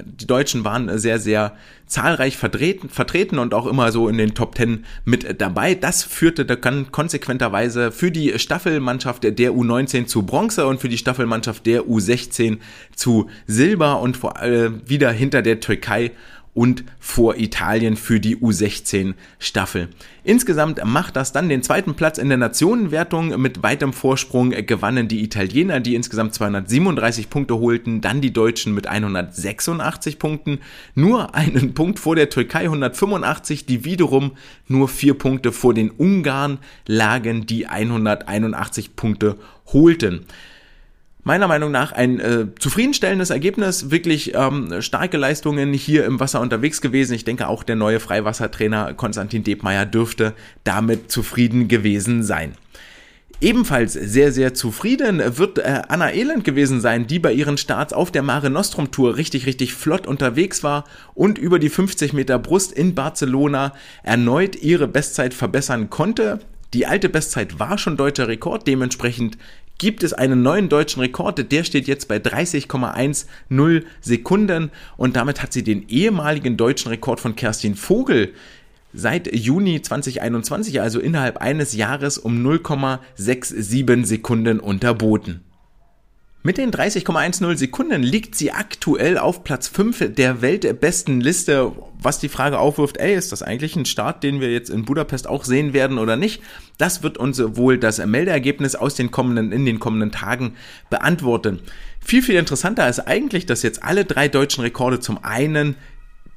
[0.06, 1.56] die Deutschen waren sehr, sehr
[1.86, 5.76] zahlreich vertreten, vertreten und auch immer so in den Top Ten mit dabei.
[5.76, 11.66] Das führte dann konsequenterweise für die Staffelmannschaft der U19 zu Bronze und für die Staffelmannschaft
[11.66, 12.58] der U16
[12.96, 16.12] zu Silber und vor allem wieder hinter der Türkei
[16.58, 19.89] und vor Italien für die U16 Staffel.
[20.24, 23.39] Insgesamt macht das dann den zweiten Platz in der Nationenwertung.
[23.39, 28.88] Mit weitem Vorsprung gewannen die Italiener, die insgesamt 237 Punkte holten, dann die Deutschen mit
[28.88, 30.58] 186 Punkten,
[30.96, 34.32] nur einen Punkt vor der Türkei 185, die wiederum
[34.67, 39.36] nur vier Punkte vor den Ungarn lagen, die 181 Punkte
[39.67, 40.26] holten
[41.28, 46.80] meiner Meinung nach ein äh, zufriedenstellendes Ergebnis, wirklich ähm, starke Leistungen hier im Wasser unterwegs
[46.80, 47.13] gewesen.
[47.13, 52.54] Ich denke auch der neue Freiwassertrainer Konstantin Debmeier dürfte damit zufrieden gewesen sein.
[53.42, 58.10] Ebenfalls sehr, sehr zufrieden wird äh, Anna Elend gewesen sein, die bei ihren Starts auf
[58.10, 62.72] der Mare Nostrum Tour richtig, richtig flott unterwegs war und über die 50 Meter Brust
[62.72, 66.40] in Barcelona erneut ihre Bestzeit verbessern konnte.
[66.74, 69.38] Die alte Bestzeit war schon deutscher Rekord, dementsprechend
[69.78, 71.52] gibt es einen neuen deutschen Rekord.
[71.52, 77.36] Der steht jetzt bei 30,10 Sekunden und damit hat sie den ehemaligen deutschen Rekord von
[77.36, 78.34] Kerstin Vogel
[78.94, 85.42] seit Juni 2021, also innerhalb eines Jahres, um 0,67 Sekunden unterboten.
[86.48, 92.30] Mit den 30,10 Sekunden liegt sie aktuell auf Platz 5 der weltbesten Liste, was die
[92.30, 95.74] Frage aufwirft, ey, ist das eigentlich ein Start, den wir jetzt in Budapest auch sehen
[95.74, 96.42] werden oder nicht?
[96.78, 100.54] Das wird uns wohl das Meldeergebnis aus den kommenden, in den kommenden Tagen
[100.90, 101.60] beantworten.
[102.00, 105.76] Viel, viel interessanter ist eigentlich, dass jetzt alle drei deutschen Rekorde zum einen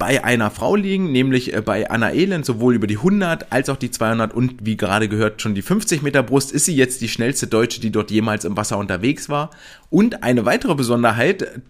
[0.00, 3.76] bei einer Frau liegen, nämlich äh, bei Anna Elend, sowohl über die 100 als auch
[3.76, 7.08] die 200 und wie gerade gehört schon die 50 Meter Brust, ist sie jetzt die
[7.08, 9.50] schnellste Deutsche, die dort jemals im Wasser unterwegs war.
[9.90, 11.60] Und eine weitere Besonderheit,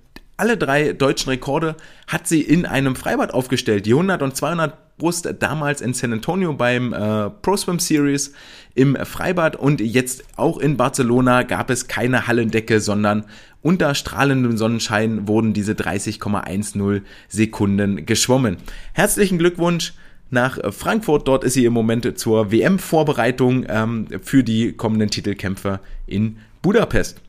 [0.40, 1.76] alle drei deutschen Rekorde
[2.06, 3.84] hat sie in einem Freibad aufgestellt.
[3.84, 8.32] Die 100 und 200 Brust damals in San Antonio beim äh, Pro Swim Series
[8.74, 13.24] im Freibad und jetzt auch in Barcelona gab es keine Hallendecke, sondern
[13.60, 18.56] unter strahlendem Sonnenschein wurden diese 30,10 Sekunden geschwommen.
[18.94, 19.92] Herzlichen Glückwunsch
[20.30, 21.28] nach Frankfurt.
[21.28, 27.20] Dort ist sie im Moment zur WM-Vorbereitung ähm, für die kommenden Titelkämpfe in Budapest.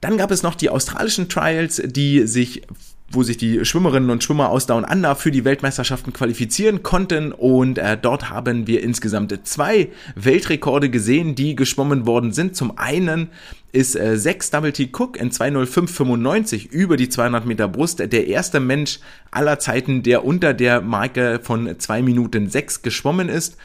[0.00, 2.62] Dann gab es noch die australischen Trials, die sich
[3.12, 7.76] wo sich die Schwimmerinnen und Schwimmer aus Down Under für die Weltmeisterschaften qualifizieren konnten und
[7.76, 12.54] äh, dort haben wir insgesamt zwei Weltrekorde gesehen, die geschwommen worden sind.
[12.54, 13.28] Zum einen
[13.72, 18.60] ist äh, 6 Double T Cook in 205,95 über die 200 Meter Brust der erste
[18.60, 19.00] Mensch
[19.32, 23.56] aller Zeiten, der unter der Marke von 2 Minuten 6 geschwommen ist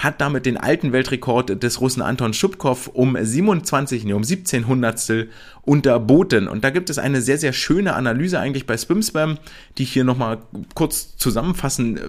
[0.00, 5.28] hat damit den alten Weltrekord des Russen Anton Schubkow um 27, nee, um 17 Hundertstel
[5.62, 6.48] unterboten.
[6.48, 9.38] Und da gibt es eine sehr, sehr schöne Analyse eigentlich bei SwimSwam,
[9.78, 10.38] die ich hier nochmal
[10.74, 12.00] kurz zusammenfassen äh,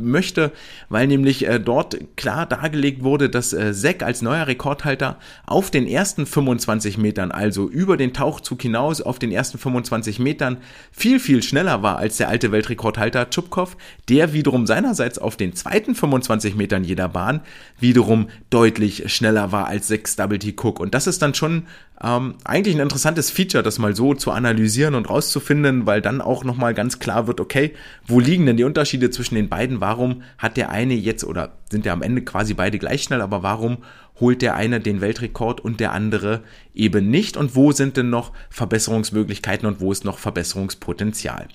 [0.00, 0.52] möchte,
[0.88, 5.86] weil nämlich äh, dort klar dargelegt wurde, dass äh, Seck als neuer Rekordhalter auf den
[5.86, 10.58] ersten 25 Metern, also über den Tauchzug hinaus auf den ersten 25 Metern,
[10.90, 13.76] viel, viel schneller war als der alte Weltrekordhalter Schubkow,
[14.08, 17.40] der wiederum seinerseits auf den zweiten 25 Metern jeder Bahn
[17.78, 20.80] wiederum deutlich schneller war als 6 Double T Cook.
[20.80, 21.64] Und das ist dann schon
[22.02, 26.42] ähm, eigentlich ein interessantes Feature, das mal so zu analysieren und rauszufinden, weil dann auch
[26.42, 27.72] nochmal ganz klar wird, okay,
[28.06, 29.80] wo liegen denn die Unterschiede zwischen den beiden?
[29.80, 33.42] Warum hat der eine jetzt oder sind ja am Ende quasi beide gleich schnell, aber
[33.42, 33.78] warum
[34.20, 36.42] holt der eine den Weltrekord und der andere
[36.74, 37.36] eben nicht?
[37.36, 41.46] Und wo sind denn noch Verbesserungsmöglichkeiten und wo ist noch Verbesserungspotenzial?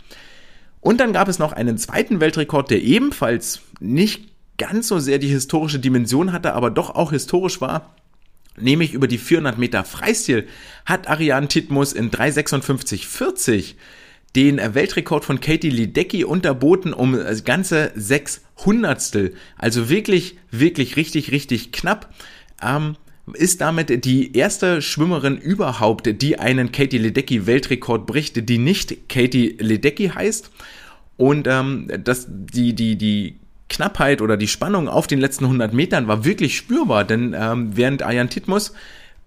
[0.82, 5.28] Und dann gab es noch einen zweiten Weltrekord, der ebenfalls nicht ganz so sehr die
[5.28, 7.94] historische Dimension hatte, aber doch auch historisch war,
[8.62, 10.48] nämlich über die 400 Meter Freistil
[10.86, 13.76] hat Ariane Titmus in 356,40
[14.36, 19.34] den Weltrekord von Katie Ledecky unterboten um ganze sechs Hundertstel.
[19.58, 22.14] Also wirklich, wirklich richtig, richtig knapp.
[22.62, 22.96] Ähm,
[23.34, 29.56] ist damit die erste Schwimmerin überhaupt, die einen Katie Ledecky Weltrekord bricht, die nicht Katie
[29.60, 30.52] Ledecky heißt.
[31.18, 33.40] Und ähm, das, die, die, die
[33.70, 38.04] Knappheit oder die Spannung auf den letzten 100 Metern war wirklich spürbar, denn ähm, während
[38.04, 38.74] Ayan Titmus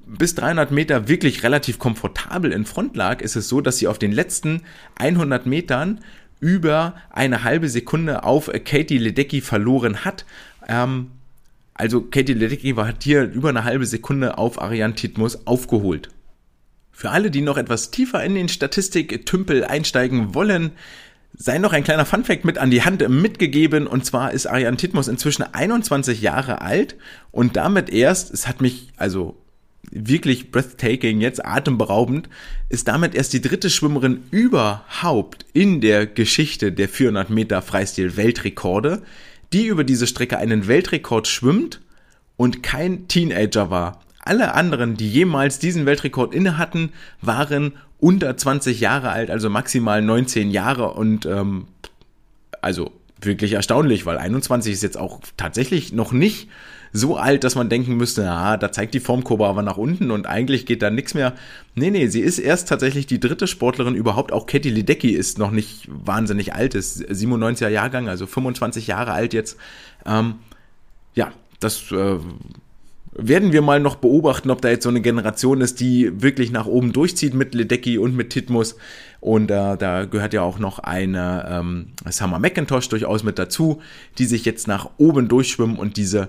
[0.05, 3.99] bis 300 Meter wirklich relativ komfortabel in Front lag, ist es so, dass sie auf
[3.99, 4.63] den letzten
[4.97, 6.01] 100 Metern
[6.41, 10.27] über eine halbe Sekunde auf Katie Ledecky verloren hat.
[10.69, 11.13] Ähm,
[11.75, 16.09] also Katie Ledecky hat hier über eine halbe Sekunde auf Ariane Titmus aufgeholt.
[16.91, 20.73] Für alle, die noch etwas tiefer in den Statistiktümpel einsteigen wollen,
[21.35, 23.87] sei noch ein kleiner Funfact mit an die Hand mitgegeben.
[23.87, 26.97] Und zwar ist Ariane Titmus inzwischen 21 Jahre alt
[27.31, 29.37] und damit erst, es hat mich also
[29.91, 32.29] wirklich breathtaking, jetzt atemberaubend,
[32.69, 39.03] ist damit erst die dritte Schwimmerin überhaupt in der Geschichte der 400 Meter Freistil Weltrekorde,
[39.53, 41.81] die über diese Strecke einen Weltrekord schwimmt
[42.37, 44.01] und kein Teenager war.
[44.25, 50.03] Alle anderen, die jemals diesen Weltrekord inne hatten, waren unter 20 Jahre alt, also maximal
[50.03, 51.69] 19 Jahre und ähm,
[52.61, 56.49] also wirklich erstaunlich, weil 21 ist jetzt auch tatsächlich noch nicht
[56.93, 60.27] so alt, dass man denken müsste, ah, da zeigt die Formkurve aber nach unten und
[60.27, 61.35] eigentlich geht da nichts mehr.
[61.77, 64.33] Nee, nee, sie ist erst tatsächlich die dritte Sportlerin überhaupt.
[64.33, 69.33] Auch Katie Ledecky ist noch nicht wahnsinnig alt, ist 97er Jahrgang, also 25 Jahre alt
[69.33, 69.57] jetzt.
[70.05, 70.41] Ähm,
[71.15, 72.19] ja, das äh,
[73.15, 76.67] werden wir mal noch beobachten, ob da jetzt so eine Generation ist, die wirklich nach
[76.67, 78.77] oben durchzieht mit Ledecky und mit Titmus.
[79.21, 83.83] Und äh, da gehört ja auch noch eine ähm, Summer McIntosh durchaus mit dazu,
[84.19, 86.29] die sich jetzt nach oben durchschwimmen und diese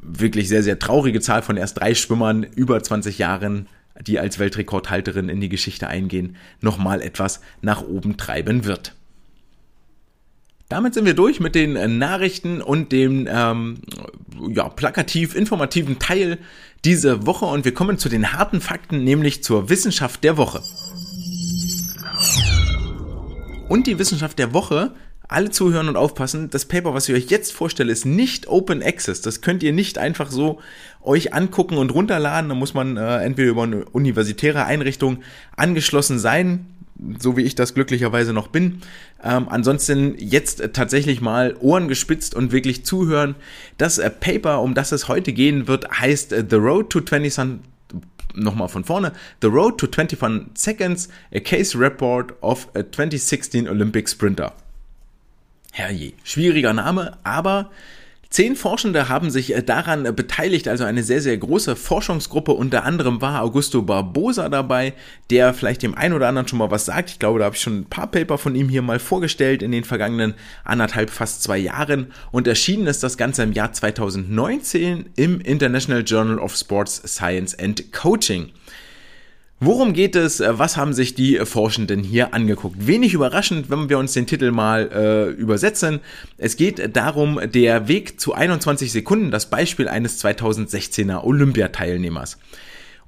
[0.00, 3.68] wirklich sehr, sehr traurige Zahl von erst drei Schwimmern über 20 Jahren,
[4.00, 8.94] die als Weltrekordhalterin in die Geschichte eingehen, nochmal etwas nach oben treiben wird.
[10.72, 13.82] Damit sind wir durch mit den äh, Nachrichten und dem ähm,
[14.48, 16.38] ja, plakativ informativen Teil
[16.86, 20.62] dieser Woche und wir kommen zu den harten Fakten, nämlich zur Wissenschaft der Woche.
[23.68, 24.94] Und die Wissenschaft der Woche,
[25.28, 29.20] alle zuhören und aufpassen, das Paper, was ich euch jetzt vorstelle, ist nicht Open Access.
[29.20, 30.58] Das könnt ihr nicht einfach so
[31.02, 32.48] euch angucken und runterladen.
[32.48, 35.18] Da muss man äh, entweder über eine universitäre Einrichtung
[35.54, 36.64] angeschlossen sein
[37.18, 38.82] so wie ich das glücklicherweise noch bin.
[39.24, 43.36] Ähm, ansonsten jetzt äh, tatsächlich mal Ohren gespitzt und wirklich zuhören.
[43.78, 47.32] Das äh, Paper, um das es heute gehen wird, heißt äh, The Road to 20
[47.32, 47.60] Sun
[48.34, 49.12] nochmal von vorne.
[49.40, 54.52] The Road to 21 Seconds, a Case Report of a 2016 Olympic Sprinter.
[55.72, 57.70] Herrje, schwieriger Name, aber
[58.32, 62.52] Zehn Forschende haben sich äh, daran äh, beteiligt, also eine sehr, sehr große Forschungsgruppe.
[62.52, 64.94] Unter anderem war Augusto Barbosa dabei,
[65.28, 67.10] der vielleicht dem einen oder anderen schon mal was sagt.
[67.10, 69.70] Ich glaube, da habe ich schon ein paar Paper von ihm hier mal vorgestellt in
[69.70, 70.32] den vergangenen
[70.64, 72.10] anderthalb, fast zwei Jahren.
[72.30, 77.92] Und erschienen ist das Ganze im Jahr 2019 im International Journal of Sports Science and
[77.92, 78.50] Coaching.
[79.64, 80.40] Worum geht es?
[80.40, 82.88] Äh, was haben sich die Forschenden hier angeguckt?
[82.88, 86.00] Wenig überraschend, wenn wir uns den Titel mal äh, übersetzen.
[86.36, 92.38] Es geht darum, der Weg zu 21 Sekunden, das Beispiel eines 2016er Olympiateilnehmers.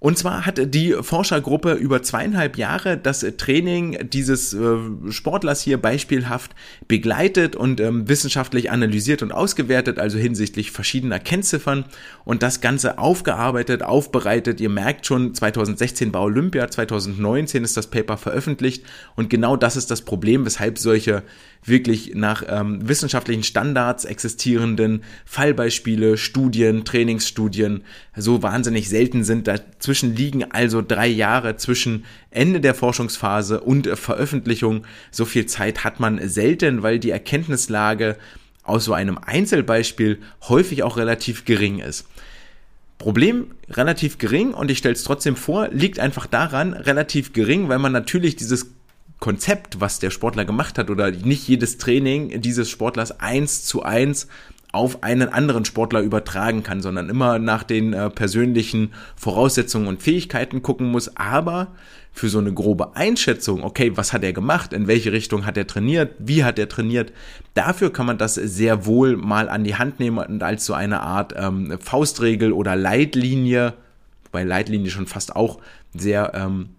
[0.04, 4.76] Und zwar hat die Forschergruppe über zweieinhalb Jahre das Training dieses äh,
[5.08, 6.50] Sportlers hier beispielhaft
[6.86, 11.86] begleitet und ähm, wissenschaftlich analysiert und ausgewertet, also hinsichtlich verschiedener Kennziffern
[12.26, 14.60] und das Ganze aufgearbeitet, aufbereitet.
[14.60, 18.84] Ihr merkt schon, 2016 war Olympia, 2019 ist das Paper veröffentlicht
[19.16, 21.22] und genau das ist das Problem, weshalb solche
[21.64, 29.48] wirklich nach ähm, wissenschaftlichen Standards existierenden Fallbeispiele, Studien, Trainingsstudien so wahnsinnig selten sind.
[29.48, 34.84] Dazwischen liegen also drei Jahre zwischen Ende der Forschungsphase und Veröffentlichung.
[35.10, 38.16] So viel Zeit hat man selten, weil die Erkenntnislage
[38.62, 42.06] aus so einem Einzelbeispiel häufig auch relativ gering ist.
[42.98, 47.78] Problem relativ gering und ich stelle es trotzdem vor, liegt einfach daran, relativ gering, weil
[47.78, 48.70] man natürlich dieses
[49.20, 54.28] Konzept, was der Sportler gemacht hat oder nicht jedes Training dieses Sportlers eins zu eins
[54.74, 60.62] auf einen anderen Sportler übertragen kann, sondern immer nach den äh, persönlichen Voraussetzungen und Fähigkeiten
[60.62, 61.68] gucken muss, aber
[62.12, 65.66] für so eine grobe Einschätzung, okay, was hat er gemacht, in welche Richtung hat er
[65.66, 67.12] trainiert, wie hat er trainiert,
[67.54, 71.00] dafür kann man das sehr wohl mal an die Hand nehmen und als so eine
[71.00, 73.74] Art ähm, Faustregel oder Leitlinie,
[74.26, 75.58] wobei Leitlinie schon fast auch
[75.92, 76.70] sehr ähm,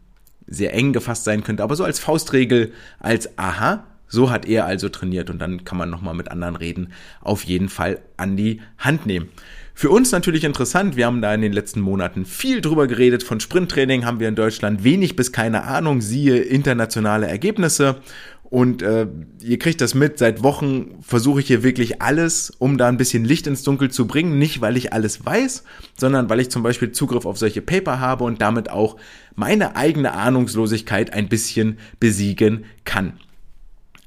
[0.48, 4.90] sehr eng gefasst sein könnte, aber so als Faustregel, als aha, so hat er also
[4.90, 9.06] trainiert und dann kann man nochmal mit anderen reden, auf jeden Fall an die Hand
[9.06, 9.30] nehmen.
[9.78, 13.24] Für uns natürlich interessant, wir haben da in den letzten Monaten viel drüber geredet.
[13.24, 17.98] Von Sprinttraining haben wir in Deutschland wenig bis keine Ahnung, siehe internationale Ergebnisse.
[18.46, 19.08] Und äh,
[19.42, 23.26] ihr kriegt das mit, seit Wochen versuche ich hier wirklich alles, um da ein bisschen
[23.26, 24.40] Licht ins Dunkel zu bringen.
[24.40, 25.66] Nicht, weil ich alles weiß,
[25.98, 28.96] sondern weil ich zum Beispiel Zugriff auf solche Paper habe und damit auch
[29.36, 33.20] meine eigene Ahnungslosigkeit ein bisschen besiegen kann.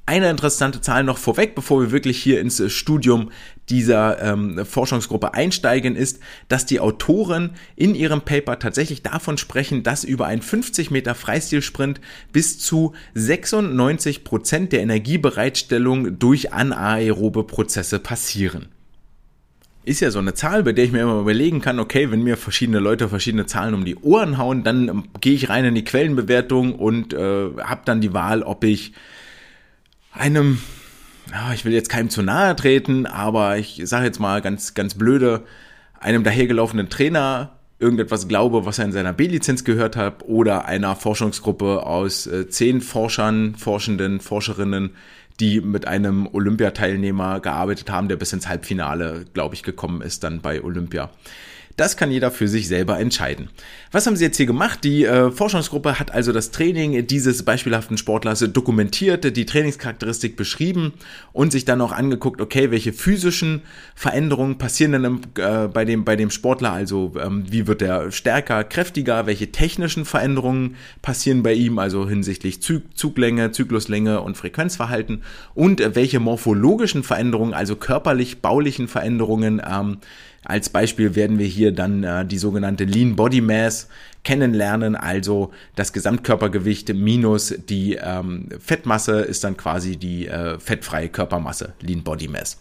[0.09, 3.31] Eine interessante Zahl noch vorweg, bevor wir wirklich hier ins Studium
[3.69, 10.05] dieser ähm, Forschungsgruppe einsteigen, ist, dass die Autoren in ihrem Paper tatsächlich davon sprechen, dass
[10.05, 12.01] über einen 50 Meter Freistilsprint
[12.33, 18.69] bis zu 96 Prozent der Energiebereitstellung durch anaerobe Prozesse passieren.
[19.85, 22.39] Ist ja so eine Zahl, bei der ich mir immer überlegen kann, okay, wenn mir
[22.39, 25.85] verschiedene Leute verschiedene Zahlen um die Ohren hauen, dann ähm, gehe ich rein in die
[25.85, 28.95] Quellenbewertung und äh, habe dann die Wahl, ob ich
[30.19, 30.59] einem,
[31.55, 35.45] ich will jetzt keinem zu nahe treten, aber ich sage jetzt mal ganz, ganz blöde,
[36.01, 41.87] einem dahergelaufenen Trainer irgendetwas glaube, was er in seiner B-Lizenz gehört hat, oder einer Forschungsgruppe
[41.87, 44.91] aus äh, zehn Forschern, Forschenden, Forscherinnen,
[45.39, 50.41] die mit einem Olympiateilnehmer gearbeitet haben, der bis ins Halbfinale, glaube ich, gekommen ist dann
[50.41, 51.11] bei Olympia.
[51.79, 53.51] Das kann jeder für sich selber entscheiden.
[53.93, 54.83] Was haben sie jetzt hier gemacht?
[54.83, 60.93] Die äh, Forschungsgruppe hat also das Training dieses beispielhaften Sportlers dokumentiert, die Trainingscharakteristik beschrieben
[61.33, 63.63] und sich dann auch angeguckt, okay, welche physischen
[63.95, 66.73] Veränderungen passieren denn äh, bei, dem, bei dem Sportler?
[66.73, 69.27] Also ähm, wie wird er stärker, kräftiger?
[69.27, 71.79] Welche technischen Veränderungen passieren bei ihm?
[71.79, 75.23] Also hinsichtlich Zug, Zuglänge, Zykluslänge und Frequenzverhalten
[75.55, 79.99] und äh, welche morphologischen Veränderungen, also körperlich baulichen Veränderungen ähm,
[80.45, 83.89] als Beispiel werden wir hier dann äh, die sogenannte Lean Body Mass
[84.25, 91.75] kennenlernen, also das Gesamtkörpergewicht minus die ähm, Fettmasse ist dann quasi die äh, fettfreie Körpermasse,
[91.81, 92.59] Lean Body Mass.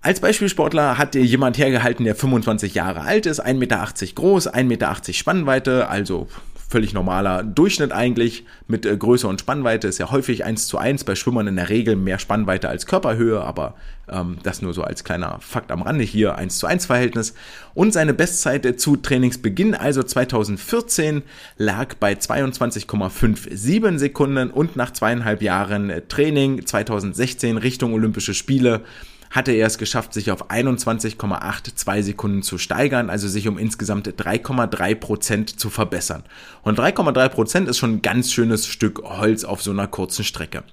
[0.00, 4.96] Als Beispielsportler hat jemand hergehalten, der 25 Jahre alt ist, 1,80 Meter groß, 1,80 Meter
[5.12, 6.28] Spannweite, also
[6.68, 11.04] völlig normaler Durchschnitt eigentlich mit äh, Größe und Spannweite ist ja häufig 1 zu 1,
[11.04, 13.74] bei Schwimmern in der Regel mehr Spannweite als Körperhöhe, aber
[14.08, 17.34] ähm, das nur so als kleiner Fakt am Rande hier 1 zu 1 Verhältnis.
[17.74, 21.22] Und seine Bestzeit äh, zu Trainingsbeginn, also 2014,
[21.56, 28.82] lag bei 22,57 Sekunden und nach zweieinhalb Jahren äh, Training 2016 Richtung Olympische Spiele
[29.30, 34.94] hatte er es geschafft, sich auf 21,82 Sekunden zu steigern, also sich um insgesamt 3,3
[34.94, 36.24] Prozent zu verbessern.
[36.62, 40.64] Und 3,3 Prozent ist schon ein ganz schönes Stück Holz auf so einer kurzen Strecke.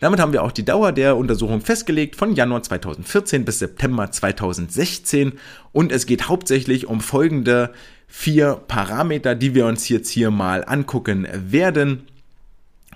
[0.00, 5.32] Damit haben wir auch die Dauer der Untersuchung festgelegt von Januar 2014 bis September 2016
[5.72, 7.72] und es geht hauptsächlich um folgende
[8.06, 12.06] vier Parameter, die wir uns jetzt hier mal angucken werden.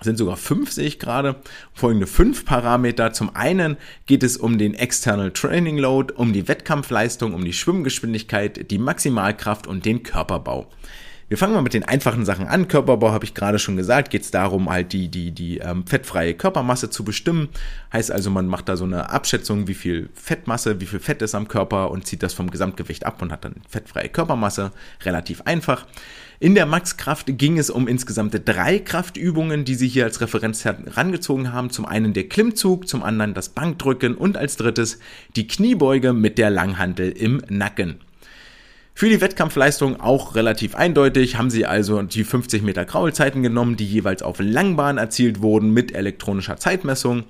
[0.03, 1.35] Sind sogar fünf, sehe ich gerade.
[1.73, 3.13] Folgende fünf Parameter.
[3.13, 8.69] Zum einen geht es um den External Training Load, um die Wettkampfleistung, um die Schwimmgeschwindigkeit,
[8.71, 10.67] die Maximalkraft und den Körperbau.
[11.33, 12.67] Wir fangen mal mit den einfachen Sachen an.
[12.67, 14.11] Körperbau habe ich gerade schon gesagt.
[14.11, 17.49] Geht es darum, halt die, die, die ähm, fettfreie Körpermasse zu bestimmen.
[17.91, 21.33] Heißt also, man macht da so eine Abschätzung, wie viel Fettmasse, wie viel Fett ist
[21.33, 24.73] am Körper und zieht das vom Gesamtgewicht ab und hat dann fettfreie Körpermasse.
[25.05, 25.87] Relativ einfach.
[26.43, 31.53] In der Maxkraft ging es um insgesamt drei Kraftübungen, die sie hier als Referenz herangezogen
[31.53, 31.69] haben.
[31.69, 34.99] Zum einen der Klimmzug, zum anderen das Bankdrücken und als drittes
[35.37, 38.01] die Kniebeuge mit der Langhantel im Nacken.
[38.93, 43.87] Für die Wettkampfleistung auch relativ eindeutig, haben sie also die 50 Meter Kraulzeiten genommen, die
[43.87, 47.23] jeweils auf Langbahn erzielt wurden mit elektronischer Zeitmessung.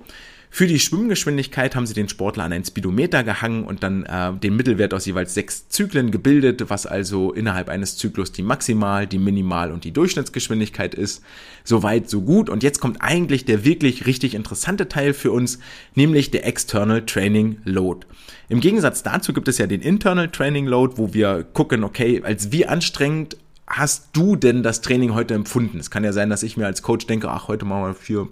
[0.56, 4.54] Für die Schwimmgeschwindigkeit haben sie den Sportler an ein Speedometer gehangen und dann äh, den
[4.54, 9.72] Mittelwert aus jeweils sechs Zyklen gebildet, was also innerhalb eines Zyklus die Maximal-, die Minimal-
[9.72, 11.24] und die Durchschnittsgeschwindigkeit ist.
[11.64, 12.48] Soweit, so gut.
[12.48, 15.58] Und jetzt kommt eigentlich der wirklich richtig interessante Teil für uns,
[15.96, 18.06] nämlich der External Training Load.
[18.48, 22.52] Im Gegensatz dazu gibt es ja den Internal Training Load, wo wir gucken, okay, als
[22.52, 25.78] wie anstrengend hast du denn das Training heute empfunden?
[25.78, 28.28] Es kann ja sein, dass ich mir als Coach denke, ach, heute machen wir vier,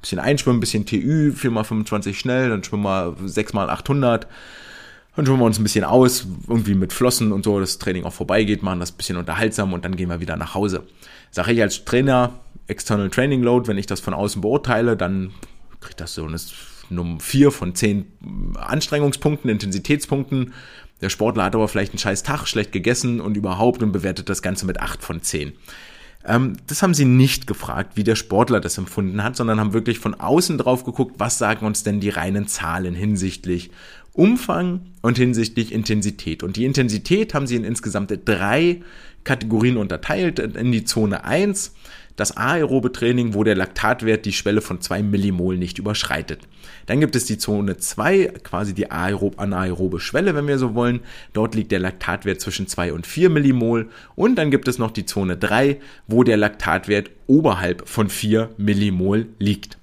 [0.00, 4.26] bisschen einschwimmen, bisschen TÜ, vier mal 25 schnell, dann schwimmen wir sechs mal 800.
[5.14, 8.14] Dann schwimmen wir uns ein bisschen aus, irgendwie mit Flossen und so, das Training auch
[8.14, 10.84] vorbeigeht, machen das ein bisschen unterhaltsam und dann gehen wir wieder nach Hause.
[11.30, 12.32] Sage ich als Trainer,
[12.66, 15.32] External Training Load, wenn ich das von außen beurteile, dann
[15.80, 16.38] kriegt das so eine
[16.88, 18.06] Nummer vier von zehn
[18.56, 20.52] Anstrengungspunkten, Intensitätspunkten.
[21.02, 24.40] Der Sportler hat aber vielleicht einen scheiß Tag, schlecht gegessen und überhaupt und bewertet das
[24.40, 25.52] Ganze mit 8 von 10.
[26.24, 29.98] Ähm, das haben sie nicht gefragt, wie der Sportler das empfunden hat, sondern haben wirklich
[29.98, 33.70] von außen drauf geguckt, was sagen uns denn die reinen Zahlen hinsichtlich
[34.12, 36.42] Umfang und hinsichtlich Intensität.
[36.42, 38.82] Und die Intensität haben sie in insgesamt drei
[39.24, 40.38] Kategorien unterteilt.
[40.38, 41.74] In die Zone 1
[42.16, 46.40] das aerobe Training, wo der Laktatwert die Schwelle von 2 Millimol nicht überschreitet.
[46.86, 51.00] Dann gibt es die Zone 2, quasi die aerob anaerobe Schwelle, wenn wir so wollen.
[51.32, 53.88] Dort liegt der Laktatwert zwischen 2 und 4 Millimol.
[54.14, 59.26] Und dann gibt es noch die Zone 3, wo der Laktatwert oberhalb von 4 Millimol
[59.38, 59.78] liegt.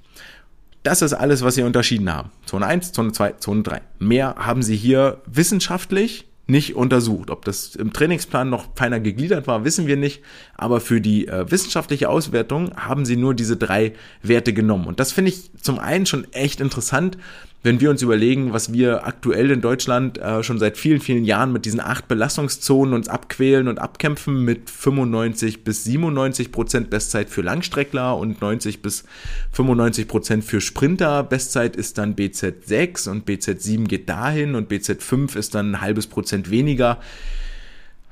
[0.84, 2.32] Das ist alles, was sie unterschieden haben.
[2.46, 3.82] Zone 1, Zone 2, Zone 3.
[4.00, 7.30] Mehr haben sie hier wissenschaftlich nicht untersucht.
[7.30, 10.22] Ob das im Trainingsplan noch feiner gegliedert war, wissen wir nicht.
[10.56, 13.94] Aber für die äh, wissenschaftliche Auswertung haben sie nur diese drei
[14.24, 14.86] Werte genommen.
[14.86, 17.18] Und das finde ich zum einen schon echt interessant,
[17.62, 21.52] wenn wir uns überlegen, was wir aktuell in Deutschland äh, schon seit vielen, vielen Jahren
[21.52, 27.42] mit diesen acht Belastungszonen uns abquälen und abkämpfen mit 95 bis 97 Prozent Bestzeit für
[27.42, 29.04] Langstreckler und 90 bis
[29.52, 31.22] 95 Prozent für Sprinter.
[31.24, 36.50] Bestzeit ist dann BZ6 und BZ7 geht dahin und BZ5 ist dann ein halbes Prozent
[36.52, 37.00] weniger.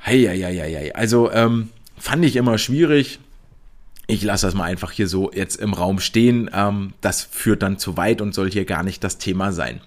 [0.06, 0.94] Heieieiei.
[0.94, 3.20] Also ähm, fand ich immer schwierig
[4.08, 6.50] ich lasse das mal einfach hier so jetzt im Raum stehen.
[6.54, 9.82] Ähm, das führt dann zu weit und soll hier gar nicht das Thema sein.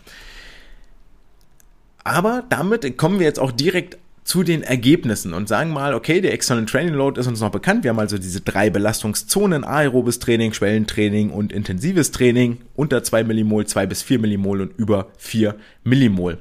[2.05, 6.33] Aber damit kommen wir jetzt auch direkt zu den Ergebnissen und sagen mal, okay, der
[6.33, 7.83] External Training Load ist uns noch bekannt.
[7.83, 13.67] Wir haben also diese drei Belastungszonen, aerobes Training, Schwellentraining und intensives Training unter 2 Millimol,
[13.67, 16.39] 2 bis 4 Millimol und über 4 Millimol.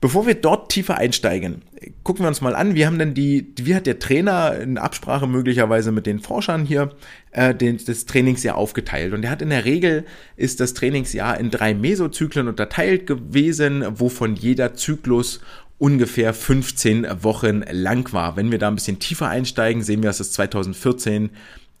[0.00, 1.62] Bevor wir dort tiefer einsteigen,
[2.02, 5.26] gucken wir uns mal an, wie haben denn die, wie hat der Trainer in Absprache
[5.26, 6.90] möglicherweise mit den Forschern hier
[7.32, 9.14] äh, den, das Trainingsjahr aufgeteilt.
[9.14, 10.04] Und er hat in der Regel
[10.36, 15.40] ist das Trainingsjahr in drei Mesozyklen unterteilt gewesen, wovon jeder Zyklus
[15.78, 18.36] ungefähr 15 Wochen lang war.
[18.36, 21.30] Wenn wir da ein bisschen tiefer einsteigen, sehen wir, dass es 2014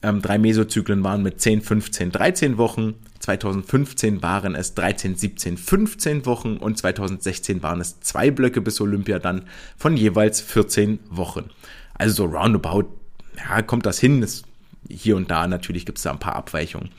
[0.02, 2.94] ähm, drei Mesozyklen waren mit 10, 15, 13 Wochen.
[3.26, 9.18] 2015 waren es 13, 17, 15 Wochen und 2016 waren es zwei Blöcke bis Olympia
[9.18, 9.46] dann
[9.76, 11.50] von jeweils 14 Wochen.
[11.94, 12.84] Also so roundabout,
[13.36, 14.20] ja, kommt das hin.
[14.20, 14.44] Das,
[14.88, 16.90] hier und da natürlich gibt es da ein paar Abweichungen.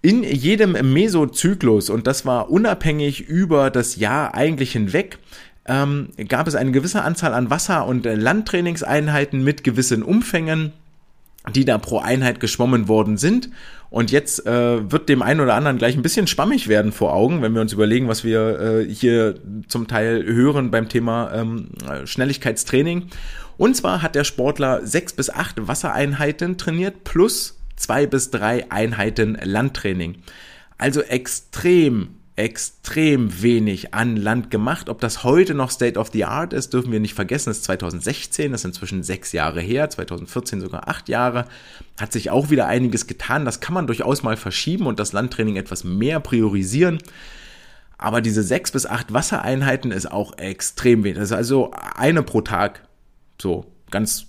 [0.00, 5.18] In jedem Mesozyklus, und das war unabhängig über das Jahr eigentlich hinweg,
[5.66, 10.72] ähm, gab es eine gewisse Anzahl an Wasser- und Landtrainingseinheiten mit gewissen Umfängen
[11.54, 13.50] die da pro Einheit geschwommen worden sind.
[13.88, 17.42] Und jetzt äh, wird dem einen oder anderen gleich ein bisschen schwammig werden vor Augen,
[17.42, 19.34] wenn wir uns überlegen, was wir äh, hier
[19.66, 21.70] zum Teil hören beim Thema ähm,
[22.04, 23.08] Schnelligkeitstraining.
[23.56, 29.36] Und zwar hat der Sportler sechs bis acht Wassereinheiten trainiert plus zwei bis drei Einheiten
[29.42, 30.16] Landtraining.
[30.78, 34.88] Also extrem extrem wenig an Land gemacht.
[34.88, 37.50] Ob das heute noch State of the Art ist, dürfen wir nicht vergessen.
[37.50, 41.44] Das ist 2016, das ist inzwischen sechs Jahre her, 2014 sogar acht Jahre.
[42.00, 43.44] Hat sich auch wieder einiges getan.
[43.44, 46.98] Das kann man durchaus mal verschieben und das Landtraining etwas mehr priorisieren.
[47.98, 51.18] Aber diese sechs bis acht Wassereinheiten ist auch extrem wenig.
[51.18, 52.88] Das ist also eine pro Tag.
[53.40, 54.28] So, ganz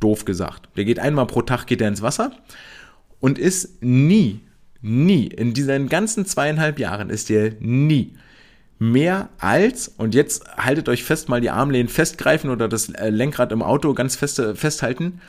[0.00, 0.70] doof gesagt.
[0.78, 2.32] Der geht einmal pro Tag geht er ins Wasser
[3.20, 4.40] und ist nie,
[4.82, 8.14] nie, in diesen ganzen zweieinhalb Jahren ist er nie
[8.82, 13.52] mehr als, und jetzt haltet euch fest, mal die Armlehnen festgreifen oder das äh, Lenkrad
[13.52, 15.20] im Auto ganz fest, festhalten.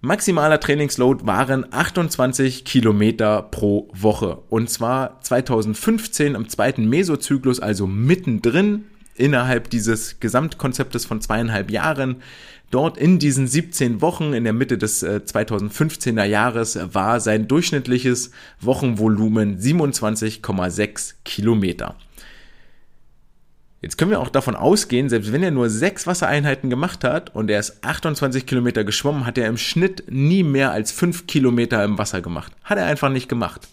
[0.00, 4.38] Maximaler Trainingsload waren 28 Kilometer pro Woche.
[4.48, 8.84] Und zwar 2015 im zweiten Mesozyklus, also mittendrin
[9.16, 12.22] innerhalb dieses Gesamtkonzeptes von zweieinhalb Jahren.
[12.70, 18.32] Dort in diesen 17 Wochen in der Mitte des äh, 2015er Jahres war sein durchschnittliches
[18.60, 21.94] Wochenvolumen 27,6 Kilometer.
[23.82, 27.50] Jetzt können wir auch davon ausgehen, selbst wenn er nur sechs Wassereinheiten gemacht hat und
[27.50, 31.96] er ist 28 Kilometer geschwommen, hat er im Schnitt nie mehr als fünf Kilometer im
[31.96, 32.52] Wasser gemacht.
[32.64, 33.68] Hat er einfach nicht gemacht.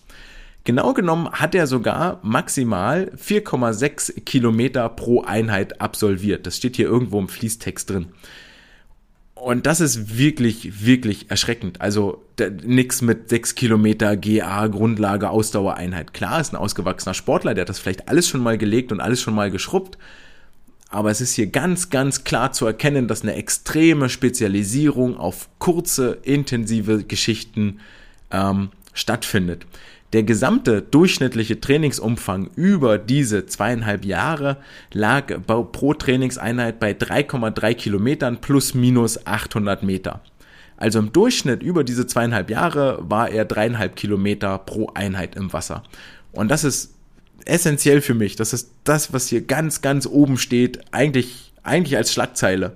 [0.65, 6.45] Genau genommen hat er sogar maximal 4,6 Kilometer pro Einheit absolviert.
[6.45, 8.07] Das steht hier irgendwo im Fließtext drin.
[9.43, 11.81] Und das ist wirklich, wirklich erschreckend.
[11.81, 12.23] Also
[12.63, 16.13] nix mit 6 Kilometer GA, Grundlage, Ausdauereinheit.
[16.13, 19.21] Klar, ist ein ausgewachsener Sportler, der hat das vielleicht alles schon mal gelegt und alles
[19.21, 19.97] schon mal geschrubbt.
[20.89, 26.19] Aber es ist hier ganz, ganz klar zu erkennen, dass eine extreme Spezialisierung auf kurze,
[26.23, 27.79] intensive Geschichten
[28.31, 29.65] ähm, stattfindet.
[30.14, 34.57] Der gesamte durchschnittliche Trainingsumfang über diese zweieinhalb Jahre
[34.91, 40.22] lag pro Trainingseinheit bei 3,3 Kilometern plus minus 800 Meter.
[40.78, 45.82] Also im Durchschnitt über diese zweieinhalb Jahre war er dreieinhalb Kilometer pro Einheit im Wasser.
[46.32, 46.93] Und das ist
[47.45, 48.36] essentiell für mich.
[48.36, 50.80] Das ist das, was hier ganz, ganz oben steht.
[50.91, 52.74] Eigentlich, eigentlich als Schlagzeile.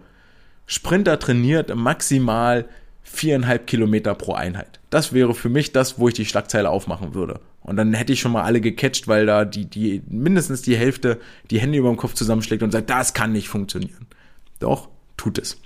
[0.65, 2.65] Sprinter trainiert maximal
[3.09, 4.79] viereinhalb Kilometer pro Einheit.
[4.89, 7.39] Das wäre für mich das, wo ich die Schlagzeile aufmachen würde.
[7.61, 11.19] Und dann hätte ich schon mal alle gecatcht, weil da die, die, mindestens die Hälfte
[11.49, 14.07] die Hände über dem Kopf zusammenschlägt und sagt, das kann nicht funktionieren.
[14.59, 15.59] Doch, tut es.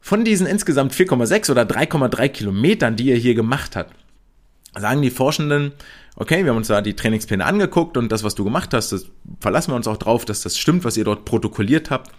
[0.00, 3.88] Von diesen insgesamt 4,6 oder 3,3 Kilometern, die er hier gemacht hat,
[4.76, 5.72] sagen die Forschenden,
[6.20, 9.06] okay, wir haben uns da die Trainingspläne angeguckt und das, was du gemacht hast, das
[9.40, 12.10] verlassen wir uns auch drauf, dass das stimmt, was ihr dort protokolliert habt.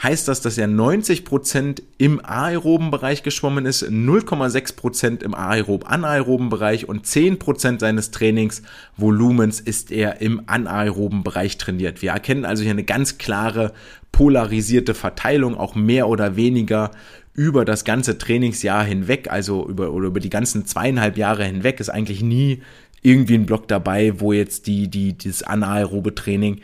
[0.00, 6.50] Heißt das, dass er 90 Prozent im aeroben Bereich geschwommen ist, 0,6 Prozent im aerob-anaeroben
[6.50, 12.00] Bereich und 10 Prozent seines Trainingsvolumens ist er im anaeroben Bereich trainiert.
[12.00, 13.72] Wir erkennen also hier eine ganz klare
[14.12, 16.92] polarisierte Verteilung, auch mehr oder weniger
[17.38, 21.88] über das ganze Trainingsjahr hinweg, also über, oder über die ganzen zweieinhalb Jahre hinweg, ist
[21.88, 22.62] eigentlich nie
[23.00, 26.62] irgendwie ein Block dabei, wo jetzt die, die, dieses anaerobe Training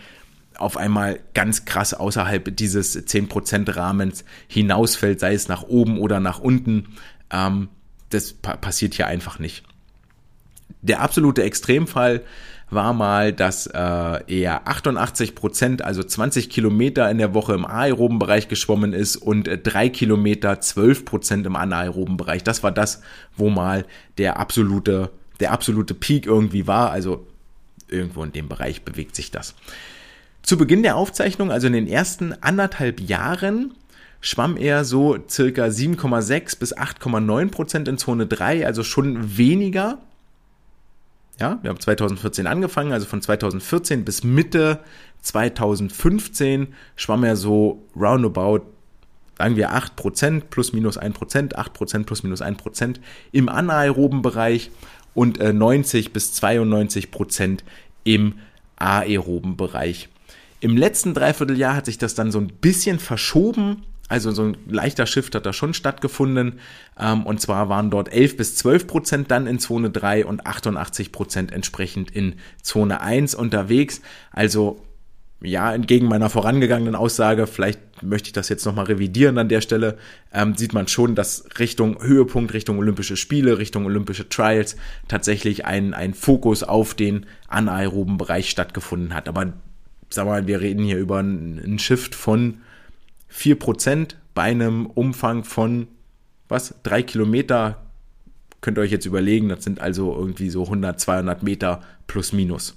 [0.57, 6.41] auf einmal ganz krass außerhalb dieses 10% Rahmens hinausfällt, sei es nach oben oder nach
[6.41, 6.89] unten.
[7.31, 7.69] Ähm,
[8.11, 9.63] das pa passiert hier einfach nicht.
[10.83, 12.23] Der absolute Extremfall
[12.75, 18.19] war mal, dass äh, er 88 Prozent, also 20 Kilometer in der Woche im aeroben
[18.19, 22.43] Bereich geschwommen ist und äh, 3 Kilometer 12 Prozent im anaeroben Bereich.
[22.45, 23.03] Das war das,
[23.37, 23.85] wo mal
[24.19, 25.11] der absolute
[25.41, 26.91] der absolute Peak irgendwie war.
[26.91, 27.27] Also
[27.89, 29.55] irgendwo in dem Bereich bewegt sich das.
[30.43, 33.75] Zu Beginn der Aufzeichnung, also in den ersten anderthalb Jahren,
[34.21, 39.99] schwamm er so circa 7,6 bis 8,9 Prozent in Zone 3, also schon weniger.
[41.41, 44.81] Ja, wir haben 2014 angefangen, also von 2014 bis Mitte
[45.23, 48.61] 2015 schwamm er so roundabout,
[49.39, 53.01] sagen wir 8 Prozent plus minus 1 Prozent, 8 Prozent plus minus 1 Prozent
[53.33, 54.71] im anaeroben Bereich
[55.15, 57.65] und äh, 90 bis 92 Prozent
[58.05, 58.35] im
[58.77, 60.09] aeroben Bereich.
[60.61, 63.85] Im letzten Dreivierteljahr hat sich das dann so ein bisschen verschoben.
[64.09, 66.61] Also so ein leichter Shift hat da schon stattgefunden.
[66.99, 71.11] Ähm, und zwar waren dort 11 bis 12 Prozent dann in Zone 3 und 88
[71.11, 74.03] Prozent entsprechend in Zone 1 unterwegs.
[74.31, 74.85] Also
[75.41, 79.99] ja, entgegen meiner vorangegangenen Aussage, vielleicht möchte ich das jetzt nochmal revidieren an der Stelle,
[80.33, 84.77] ähm, sieht man schon, dass Richtung Höhepunkt, Richtung Olympische Spiele, Richtung Olympische Trials
[85.07, 89.29] tatsächlich ein, ein Fokus auf den anaeroben Bereich stattgefunden hat.
[89.29, 89.53] Aber
[90.09, 92.59] sag mal, wir reden hier über einen Shift von
[93.35, 95.89] vier Prozent bei einem Umfang von,
[96.49, 97.83] was, drei Kilometer.
[98.61, 102.77] Könnt ihr euch jetzt überlegen, das sind also irgendwie so 100, 200 Meter plus minus.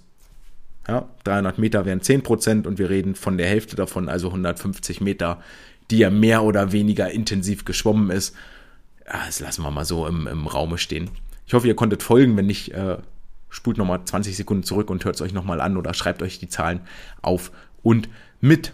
[0.87, 4.99] Ja, 300 Meter wären 10 Prozent und wir reden von der Hälfte davon, also 150
[4.99, 5.43] Meter,
[5.91, 8.35] die ja mehr oder weniger intensiv geschwommen ist.
[9.05, 11.11] Das lassen wir mal so im, im Raume stehen.
[11.45, 12.35] Ich hoffe, ihr konntet folgen.
[12.35, 12.97] Wenn nicht, äh,
[13.49, 16.49] spult nochmal 20 Sekunden zurück und hört es euch nochmal an oder schreibt euch die
[16.49, 16.81] Zahlen
[17.21, 17.51] auf
[17.83, 18.09] und
[18.41, 18.73] mit.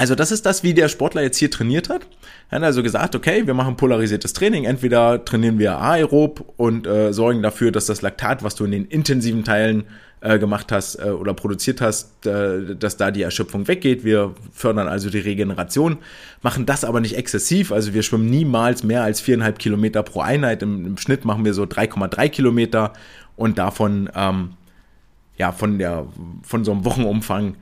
[0.00, 2.06] Also das ist das, wie der Sportler jetzt hier trainiert hat.
[2.48, 4.64] Er hat also gesagt, okay, wir machen polarisiertes Training.
[4.64, 8.86] Entweder trainieren wir aerob und äh, sorgen dafür, dass das Laktat, was du in den
[8.86, 9.84] intensiven Teilen
[10.22, 14.02] äh, gemacht hast äh, oder produziert hast, äh, dass da die Erschöpfung weggeht.
[14.02, 15.98] Wir fördern also die Regeneration,
[16.40, 17.70] machen das aber nicht exzessiv.
[17.70, 20.62] Also wir schwimmen niemals mehr als viereinhalb Kilometer pro Einheit.
[20.62, 22.94] Im, im Schnitt machen wir so 3,3 Kilometer
[23.36, 24.52] und davon ähm,
[25.40, 26.06] ja, von der,
[26.42, 27.56] von so einem Wochenumfang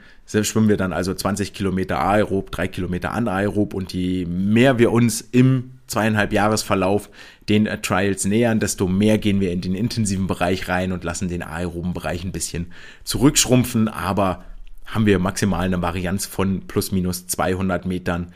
[0.44, 5.22] schwimmen wir dann also 20 Kilometer aerob, 3 Kilometer anaerob und je mehr wir uns
[5.22, 7.08] im zweieinhalb Jahresverlauf
[7.48, 11.28] den äh, Trials nähern, desto mehr gehen wir in den intensiven Bereich rein und lassen
[11.28, 12.72] den aeroben Bereich ein bisschen
[13.04, 14.44] zurückschrumpfen, aber
[14.84, 18.32] haben wir maximal eine Varianz von plus minus 200 Metern,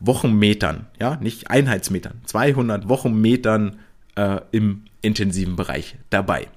[0.00, 3.78] Wochenmetern, ja, nicht Einheitsmetern, 200 Wochenmetern
[4.16, 6.48] äh, im intensiven Bereich dabei.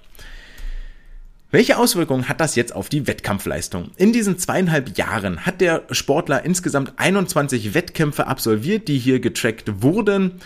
[1.51, 3.91] Welche Auswirkungen hat das jetzt auf die Wettkampfleistung?
[3.97, 10.41] In diesen zweieinhalb Jahren hat der Sportler insgesamt 21 Wettkämpfe absolviert, die hier getrackt wurden.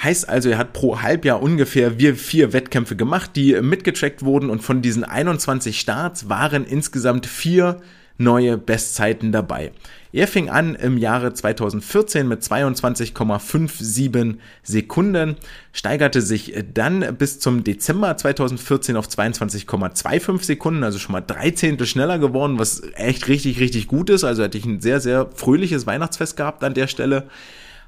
[0.00, 4.62] Heißt also, er hat pro Halbjahr ungefähr wir vier Wettkämpfe gemacht, die mitgetrackt wurden und
[4.62, 7.80] von diesen 21 Starts waren insgesamt vier
[8.18, 9.72] neue Bestzeiten dabei.
[10.12, 15.36] Er fing an im Jahre 2014 mit 22,57 Sekunden,
[15.72, 21.86] steigerte sich dann bis zum Dezember 2014 auf 22,25 Sekunden, also schon mal drei Zehntel
[21.86, 24.24] schneller geworden, was echt richtig, richtig gut ist.
[24.24, 27.28] Also hatte ich ein sehr, sehr fröhliches Weihnachtsfest gehabt an der Stelle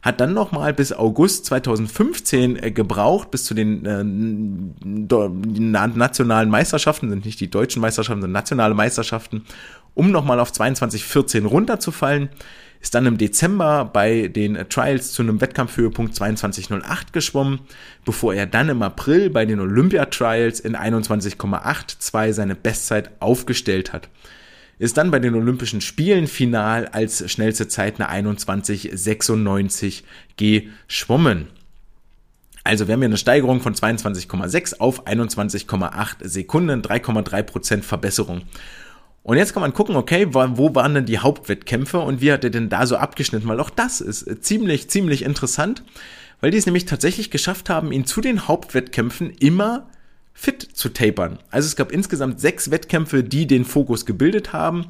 [0.02, 4.04] hat dann nochmal bis August 2015 äh, gebraucht, bis zu den äh,
[5.90, 9.44] nationalen Meisterschaften, sind nicht die deutschen Meisterschaften, sind nationale Meisterschaften,
[9.94, 12.28] um nochmal auf 22,14 runterzufallen.
[12.80, 17.60] Ist dann im Dezember bei den Trials zu einem Wettkampfhöhepunkt 22,08 geschwommen,
[18.04, 24.08] bevor er dann im April bei den Olympia Trials in 21,82 seine Bestzeit aufgestellt hat
[24.78, 30.04] ist dann bei den Olympischen Spielen final als schnellste Zeit eine 21,96
[30.36, 31.48] geschwommen.
[32.64, 38.42] Also wir haben hier eine Steigerung von 22,6 auf 21,8 Sekunden, 3,3% Verbesserung.
[39.28, 42.50] Und jetzt kann man gucken, okay, wo waren denn die Hauptwettkämpfe und wie hat er
[42.50, 43.46] denn da so abgeschnitten?
[43.46, 45.82] Weil auch das ist äh, ziemlich, ziemlich interessant,
[46.40, 49.86] weil die es nämlich tatsächlich geschafft haben, ihn zu den Hauptwettkämpfen immer
[50.32, 51.38] fit zu tapern.
[51.50, 54.86] Also es gab insgesamt sechs Wettkämpfe, die den Fokus gebildet haben.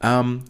[0.00, 0.42] Ähm,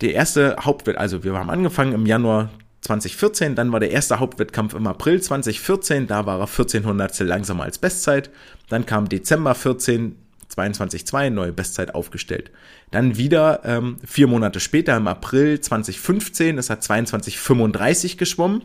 [0.00, 2.50] der erste Hauptwettkampf, also wir haben angefangen im Januar
[2.82, 7.78] 2014, dann war der erste Hauptwettkampf im April 2014, da war er 1400 langsamer als
[7.78, 8.30] Bestzeit.
[8.68, 10.14] Dann kam Dezember 14,
[10.54, 12.50] 22,2 neue Bestzeit aufgestellt.
[12.90, 18.64] Dann wieder ähm, vier Monate später im April 2015 ist er 22,35 geschwommen,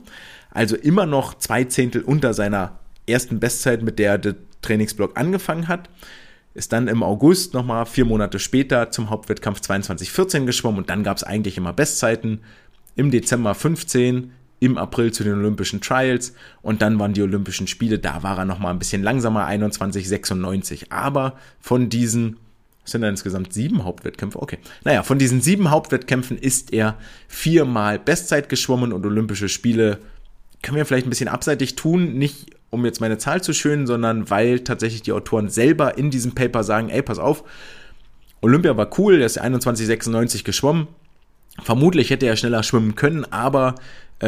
[0.52, 5.90] also immer noch zwei Zehntel unter seiner ersten Bestzeit, mit der der Trainingsblock angefangen hat.
[6.54, 11.18] Ist dann im August nochmal vier Monate später zum Hauptwettkampf 22,14 geschwommen und dann gab
[11.18, 12.42] es eigentlich immer Bestzeiten.
[12.96, 14.32] Im Dezember 15,
[14.64, 18.46] im April zu den Olympischen Trials und dann waren die Olympischen Spiele, da war er
[18.46, 20.90] noch mal ein bisschen langsamer, 21,96.
[20.90, 22.38] Aber von diesen,
[22.86, 24.42] sind da insgesamt sieben Hauptwettkämpfe?
[24.42, 24.60] Okay.
[24.86, 26.98] Naja, von diesen sieben Hauptwettkämpfen ist er
[27.28, 30.00] viermal Bestzeit geschwommen und Olympische Spiele
[30.62, 34.30] können wir vielleicht ein bisschen abseitig tun, nicht um jetzt meine Zahl zu schönen, sondern
[34.30, 37.44] weil tatsächlich die Autoren selber in diesem Paper sagen, ey, pass auf,
[38.40, 40.88] Olympia war cool, der ist 21,96 geschwommen,
[41.62, 43.76] Vermutlich hätte er schneller schwimmen können, aber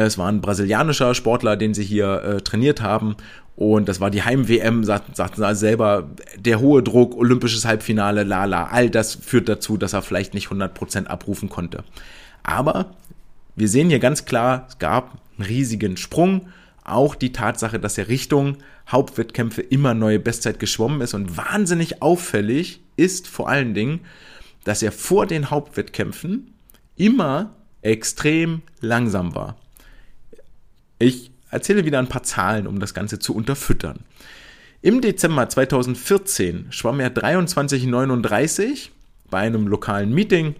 [0.04, 3.16] es war ein brasilianischer Sportler, den sie hier äh, trainiert haben.
[3.56, 8.66] Und das war die Heim-WM, sagten, sagten sie selber, der hohe Druck, olympisches Halbfinale, lala,
[8.66, 11.82] all das führt dazu, dass er vielleicht nicht 100% abrufen konnte.
[12.42, 12.90] Aber
[13.54, 16.48] wir sehen hier ganz klar, es gab einen riesigen Sprung.
[16.84, 22.80] Auch die Tatsache, dass er Richtung Hauptwettkämpfe immer neue Bestzeit geschwommen ist und wahnsinnig auffällig
[22.96, 24.00] ist vor allen Dingen,
[24.64, 26.52] dass er vor den Hauptwettkämpfen
[26.96, 29.56] immer extrem langsam war.
[30.98, 34.00] Ich erzähle wieder ein paar Zahlen, um das Ganze zu unterfüttern.
[34.82, 38.90] Im Dezember 2014 schwamm er 23,39
[39.30, 40.54] bei einem lokalen Meeting,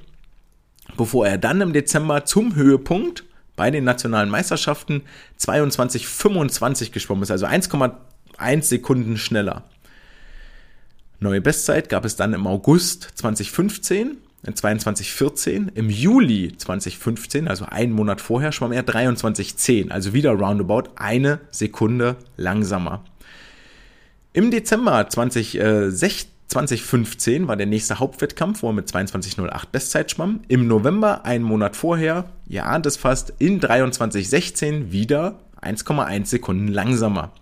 [0.96, 3.24] bevor er dann im Dezember zum Höhepunkt
[3.54, 5.02] bei den nationalen Meisterschaften
[5.40, 9.64] 22,25 geschwommen ist, also 1,1 Sekunden schneller.
[11.18, 14.16] Neue Bestzeit gab es dann im August 2015 in
[14.54, 15.72] 2214.
[15.74, 22.16] Im Juli 2015, also einen Monat vorher, schwamm er 2310, also wieder roundabout eine Sekunde
[22.36, 23.04] langsamer.
[24.32, 30.40] Im Dezember 2016 2015 war der nächste Hauptwettkampf, wo er mit 22.08 Bestzeit schwamm.
[30.48, 37.32] Im November, einen Monat vorher, ihr ahnt es fast, in 23.16 wieder 1,1 Sekunden langsamer.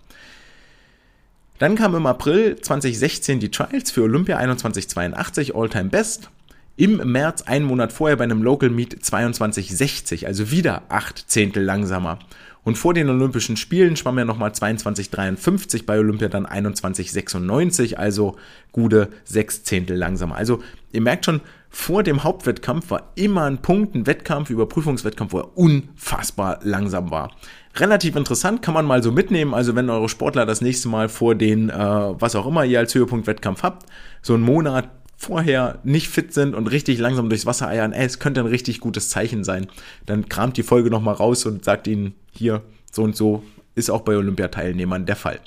[1.59, 6.29] Dann kam im April 2016 die Trials für Olympia 2182 All-Time Best
[6.77, 12.19] im März, einen Monat vorher bei einem Local Meet 22,60, also wieder acht Zehntel langsamer.
[12.63, 18.37] Und vor den Olympischen Spielen schwamm er nochmal 22,53, bei Olympia dann 21,96, also
[18.71, 20.35] gute sechs Zehntel langsamer.
[20.35, 25.39] Also ihr merkt schon, vor dem Hauptwettkampf war immer ein Punkt, ein Wettkampf, Überprüfungswettkampf, wo
[25.39, 27.35] er unfassbar langsam war.
[27.75, 29.53] Relativ interessant, kann man mal so mitnehmen.
[29.53, 32.95] Also wenn eure Sportler das nächste Mal vor den, äh, was auch immer ihr als
[32.95, 33.85] Höhepunkt-Wettkampf habt,
[34.21, 38.19] so einen Monat vorher nicht fit sind und richtig langsam durchs Wasser eiern, ey, es
[38.19, 39.67] könnte ein richtig gutes Zeichen sein.
[40.05, 42.61] Dann kramt die Folge nochmal raus und sagt ihnen, hier,
[42.91, 43.43] so und so,
[43.75, 45.39] ist auch bei Olympiateilnehmern der Fall.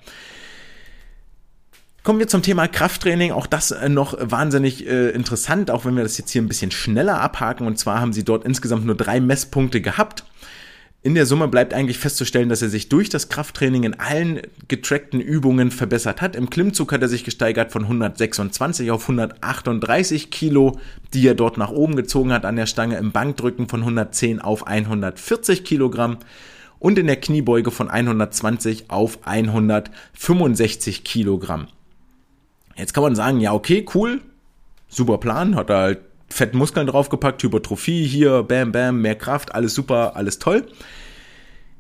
[2.09, 3.33] Kommen wir zum Thema Krafttraining.
[3.33, 6.71] Auch das äh, noch wahnsinnig äh, interessant, auch wenn wir das jetzt hier ein bisschen
[6.71, 7.67] schneller abhaken.
[7.67, 10.25] Und zwar haben sie dort insgesamt nur drei Messpunkte gehabt.
[11.09, 15.23] In der Summe bleibt eigentlich festzustellen, dass er sich durch das Krafttraining in allen getrackten
[15.23, 16.37] Übungen verbessert hat.
[16.37, 20.79] Im Klimmzug hat er sich gesteigert von 126 auf 138 Kilo,
[21.15, 22.99] die er dort nach oben gezogen hat an der Stange.
[22.99, 26.19] Im Bankdrücken von 110 auf 140 Kilogramm
[26.79, 31.69] und in der Kniebeuge von 120 auf 165 Kilogramm.
[32.77, 34.21] Jetzt kann man sagen, ja, okay, cool,
[34.89, 39.75] super Plan, hat er halt fette Muskeln draufgepackt, Hypertrophie hier, bam, bam, mehr Kraft, alles
[39.75, 40.67] super, alles toll.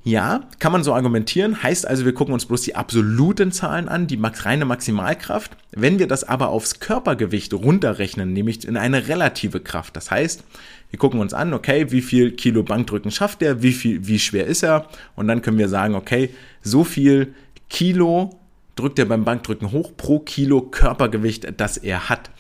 [0.05, 1.63] Ja, kann man so argumentieren.
[1.63, 5.57] Heißt also, wir gucken uns bloß die absoluten Zahlen an, die reine Maximalkraft.
[5.73, 9.97] Wenn wir das aber aufs Körpergewicht runterrechnen, nämlich in eine relative Kraft.
[9.97, 10.45] Das heißt,
[10.91, 14.47] wir gucken uns an, okay, wie viel Kilo Bankdrücken schafft er, wie viel, wie schwer
[14.47, 14.87] ist er?
[15.15, 16.31] Und dann können wir sagen, okay,
[16.63, 17.35] so viel
[17.69, 18.41] Kilo
[18.77, 22.31] drückt er beim Bankdrücken hoch pro Kilo Körpergewicht, das er hat.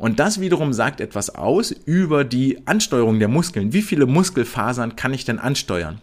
[0.00, 3.74] Und das wiederum sagt etwas aus über die Ansteuerung der Muskeln.
[3.74, 6.00] Wie viele Muskelfasern kann ich denn ansteuern?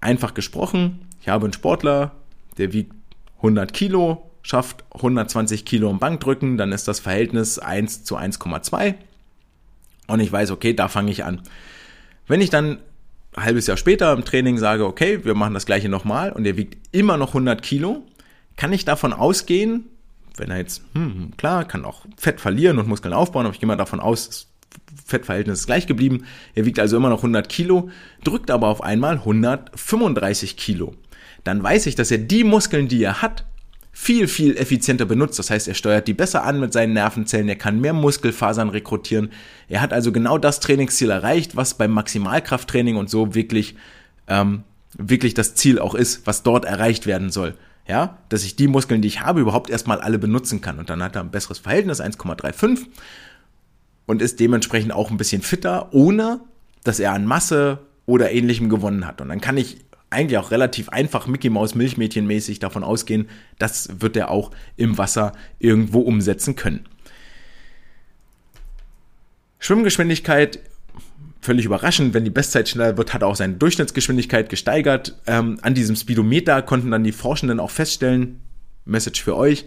[0.00, 2.12] Einfach gesprochen, ich habe einen Sportler,
[2.58, 2.92] der wiegt
[3.38, 8.94] 100 Kilo, schafft 120 Kilo im Bankdrücken, dann ist das Verhältnis 1 zu 1,2.
[10.06, 11.42] Und ich weiß, okay, da fange ich an.
[12.28, 12.78] Wenn ich dann
[13.34, 16.56] ein halbes Jahr später im Training sage, okay, wir machen das gleiche nochmal und er
[16.56, 18.04] wiegt immer noch 100 Kilo,
[18.54, 19.86] kann ich davon ausgehen,
[20.36, 23.66] wenn er jetzt, hm, klar, kann auch Fett verlieren und Muskeln aufbauen, aber ich gehe
[23.66, 24.46] mal davon aus, das
[25.04, 26.24] Fettverhältnis ist gleich geblieben.
[26.54, 27.90] Er wiegt also immer noch 100 Kilo,
[28.24, 30.94] drückt aber auf einmal 135 Kilo.
[31.44, 33.44] Dann weiß ich, dass er die Muskeln, die er hat,
[33.92, 35.38] viel, viel effizienter benutzt.
[35.38, 39.30] Das heißt, er steuert die besser an mit seinen Nervenzellen, er kann mehr Muskelfasern rekrutieren.
[39.68, 43.74] Er hat also genau das Trainingsziel erreicht, was beim Maximalkrafttraining und so wirklich,
[44.28, 44.64] ähm,
[44.98, 47.54] wirklich das Ziel auch ist, was dort erreicht werden soll
[47.86, 50.78] ja, dass ich die Muskeln, die ich habe, überhaupt erstmal alle benutzen kann.
[50.78, 52.86] Und dann hat er ein besseres Verhältnis, 1,35
[54.06, 56.40] und ist dementsprechend auch ein bisschen fitter, ohne
[56.84, 59.20] dass er an Masse oder ähnlichem gewonnen hat.
[59.20, 59.78] Und dann kann ich
[60.10, 63.28] eigentlich auch relativ einfach Mickey Maus Milchmädchen mäßig davon ausgehen,
[63.58, 66.86] das wird er auch im Wasser irgendwo umsetzen können.
[69.58, 70.60] Schwimmgeschwindigkeit
[71.40, 75.20] völlig überraschend, wenn die Bestzeit schneller wird, hat er auch seine Durchschnittsgeschwindigkeit gesteigert.
[75.26, 78.40] Ähm, an diesem Speedometer konnten dann die Forschenden auch feststellen,
[78.84, 79.66] Message für euch,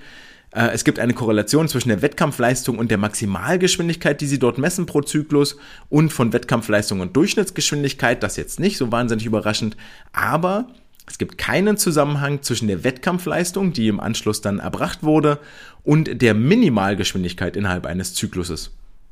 [0.52, 4.86] äh, es gibt eine Korrelation zwischen der Wettkampfleistung und der Maximalgeschwindigkeit, die sie dort messen
[4.86, 5.58] pro Zyklus
[5.90, 8.24] und von Wettkampfleistung und Durchschnittsgeschwindigkeit.
[8.24, 9.78] Das jetzt nicht so wahnsinnig überraschend,
[10.12, 10.68] aber
[11.08, 15.40] es gibt keinen Zusammenhang zwischen der Wettkampfleistung, die im Anschluss dann erbracht wurde,
[15.84, 18.72] und der Minimalgeschwindigkeit innerhalb eines Zykluses.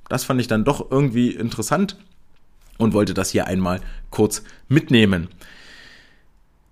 [0.10, 1.97] Das fand ich dann doch irgendwie interessant
[2.78, 5.28] und wollte das hier einmal kurz mitnehmen.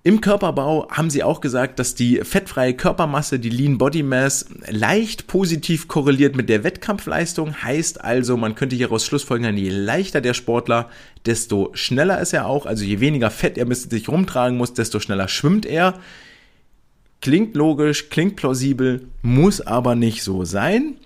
[0.06, 5.26] Im Körperbau haben sie auch gesagt, dass die fettfreie Körpermasse, die Lean Body Mass, leicht
[5.26, 7.64] positiv korreliert mit der Wettkampfleistung.
[7.64, 10.92] Heißt also, man könnte hieraus schlussfolgern, je leichter der Sportler,
[11.26, 12.68] desto schneller ist er auch.
[12.68, 16.00] Also je weniger Fett er sich rumtragen muss, desto schneller schwimmt er.
[17.20, 20.98] Klingt logisch, klingt plausibel, muss aber nicht so sein,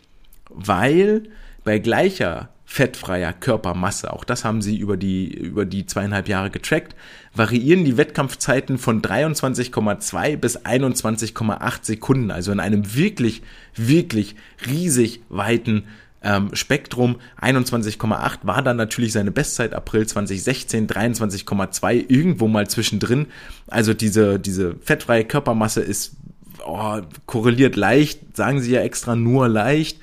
[0.49, 1.23] weil
[1.63, 6.95] bei gleicher fettfreier Körpermasse, auch das haben sie über die, über die zweieinhalb Jahre getrackt,
[7.33, 13.41] variieren die Wettkampfzeiten von 23,2 bis 21,8 Sekunden, also in einem wirklich,
[13.75, 14.35] wirklich
[14.67, 15.85] riesig weiten
[16.21, 17.15] ähm, Spektrum.
[17.41, 23.29] 21,8 war dann natürlich seine Bestzeit April 2016, 23,2 irgendwo mal zwischendrin.
[23.65, 26.17] Also diese, diese fettfreie Körpermasse ist
[26.63, 29.99] oh, korreliert leicht, sagen sie ja extra nur leicht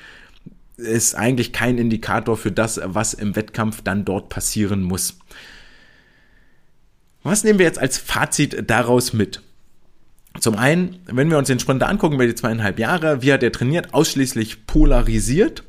[0.76, 5.18] ist eigentlich kein Indikator für das, was im Wettkampf dann dort passieren muss.
[7.22, 9.42] Was nehmen wir jetzt als Fazit daraus mit?
[10.40, 13.52] Zum einen, wenn wir uns den Sprinter angucken, über die zweieinhalb Jahre, wie hat er
[13.52, 13.94] trainiert?
[13.94, 15.64] Ausschließlich polarisiert.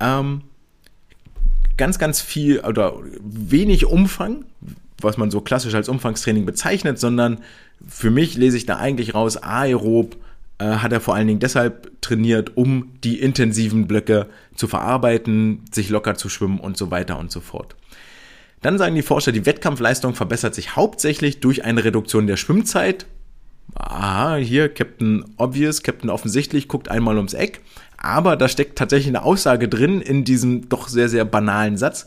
[0.00, 0.42] Ähm,
[1.76, 4.44] ganz, ganz viel oder wenig Umfang,
[5.00, 7.38] was man so klassisch als Umfangstraining bezeichnet, sondern
[7.86, 10.16] für mich lese ich da eigentlich raus aerob,
[10.64, 15.90] äh, hat er vor allen Dingen deshalb trainiert, um die intensiven Blöcke zu verarbeiten, sich
[15.90, 17.76] locker zu schwimmen und so weiter und so fort.
[18.62, 23.06] Dann sagen die Forscher, die Wettkampfleistung verbessert sich hauptsächlich durch eine Reduktion der Schwimmzeit.
[23.74, 27.60] Aha, hier Captain Obvious, Captain Offensichtlich, guckt einmal ums Eck.
[27.98, 32.06] Aber da steckt tatsächlich eine Aussage drin in diesem doch sehr, sehr banalen Satz.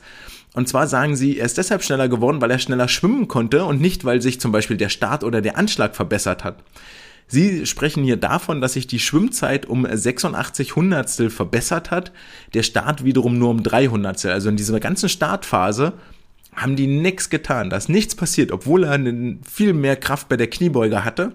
[0.53, 3.79] Und zwar sagen sie, er ist deshalb schneller geworden, weil er schneller schwimmen konnte und
[3.79, 6.57] nicht, weil sich zum Beispiel der Start oder der Anschlag verbessert hat.
[7.27, 12.13] Sie sprechen hier davon, dass sich die Schwimmzeit um 86 Hundertstel verbessert hat,
[12.53, 14.31] der Start wiederum nur um 3 Hundertstel.
[14.31, 15.93] Also in dieser ganzen Startphase
[16.55, 18.99] haben die nichts getan, da ist nichts passiert, obwohl er
[19.47, 21.33] viel mehr Kraft bei der Kniebeuge hatte,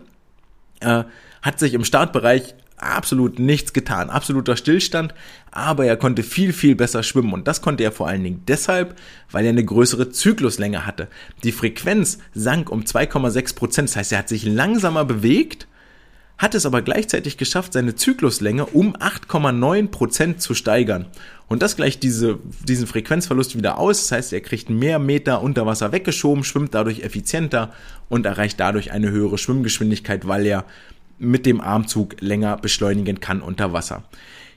[0.80, 1.04] äh,
[1.42, 5.14] hat sich im Startbereich absolut nichts getan, absoluter Stillstand,
[5.52, 7.32] aber er konnte viel, viel besser schwimmen.
[7.32, 8.98] Und das konnte er vor allen Dingen deshalb,
[9.30, 11.06] weil er eine größere Zykluslänge hatte.
[11.44, 15.68] Die Frequenz sank um 2,6 Prozent, das heißt, er hat sich langsamer bewegt,
[16.38, 21.06] hat es aber gleichzeitig geschafft, seine Zykluslänge um 8,9 Prozent zu steigern.
[21.46, 24.00] Und das gleicht diese, diesen Frequenzverlust wieder aus.
[24.00, 27.72] Das heißt, er kriegt mehr Meter unter Wasser weggeschoben, schwimmt dadurch effizienter
[28.08, 30.64] und erreicht dadurch eine höhere Schwimmgeschwindigkeit, weil er
[31.18, 34.02] mit dem Armzug länger beschleunigen kann unter Wasser.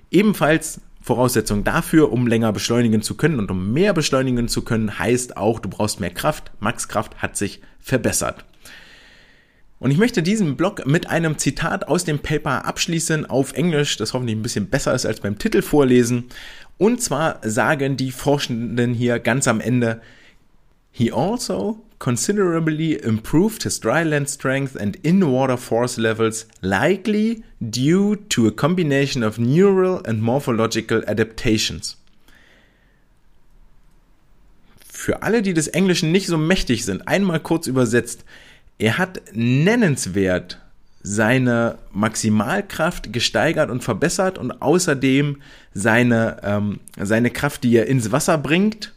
[0.10, 5.38] Ebenfalls Voraussetzung dafür, um länger beschleunigen zu können und um mehr beschleunigen zu können, heißt
[5.38, 6.52] auch, du brauchst mehr Kraft.
[6.60, 8.44] Max Kraft hat sich verbessert.
[9.80, 14.14] Und ich möchte diesen Blog mit einem Zitat aus dem Paper abschließen auf Englisch, das
[14.14, 16.26] hoffentlich ein bisschen besser ist als beim Titel vorlesen.
[16.78, 20.02] Und zwar sagen die Forschenden hier ganz am Ende,
[20.92, 28.48] He also considerably improved his dry land strength and in-water force levels, likely due to
[28.48, 31.98] a combination of neural and morphological adaptations.
[34.90, 38.24] Für alle, die des Englischen nicht so mächtig sind, einmal kurz übersetzt.
[38.78, 40.60] Er hat nennenswert
[41.02, 45.38] seine Maximalkraft gesteigert und verbessert und außerdem
[45.74, 48.94] seine, ähm, seine Kraft, die er ins Wasser bringt,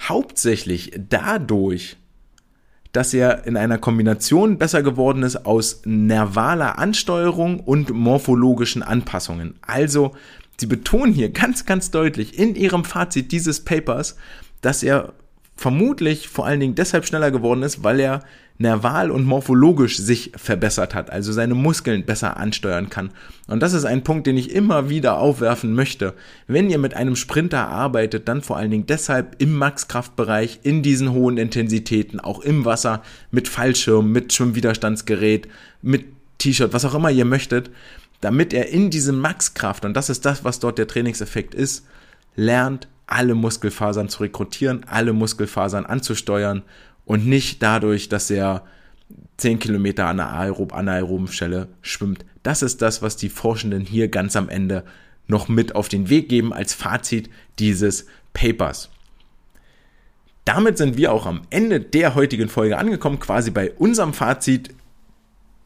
[0.00, 1.96] hauptsächlich dadurch,
[2.92, 9.54] dass er in einer Kombination besser geworden ist aus nervaler Ansteuerung und morphologischen Anpassungen.
[9.60, 10.14] Also,
[10.56, 14.16] sie betonen hier ganz, ganz deutlich in ihrem Fazit dieses Papers,
[14.60, 15.12] dass er
[15.58, 18.20] vermutlich vor allen Dingen deshalb schneller geworden ist, weil er
[18.58, 23.10] nerval und morphologisch sich verbessert hat, also seine Muskeln besser ansteuern kann.
[23.48, 26.14] Und das ist ein Punkt, den ich immer wieder aufwerfen möchte.
[26.46, 31.12] Wenn ihr mit einem Sprinter arbeitet, dann vor allen Dingen deshalb im Maxkraftbereich, in diesen
[31.12, 33.02] hohen Intensitäten, auch im Wasser,
[33.32, 35.48] mit Fallschirm, mit Schwimmwiderstandsgerät,
[35.82, 36.04] mit
[36.38, 37.70] T-Shirt, was auch immer ihr möchtet,
[38.20, 41.84] damit er in diesem Maxkraft, und das ist das, was dort der Trainingseffekt ist,
[42.36, 46.62] lernt, alle Muskelfasern zu rekrutieren, alle Muskelfasern anzusteuern
[47.04, 48.64] und nicht dadurch, dass er
[49.38, 52.24] 10 Kilometer an der aerob anaeroben Stelle schwimmt.
[52.42, 54.84] Das ist das, was die Forschenden hier ganz am Ende
[55.26, 58.90] noch mit auf den Weg geben als Fazit dieses Papers.
[60.44, 64.74] Damit sind wir auch am Ende der heutigen Folge angekommen, quasi bei unserem Fazit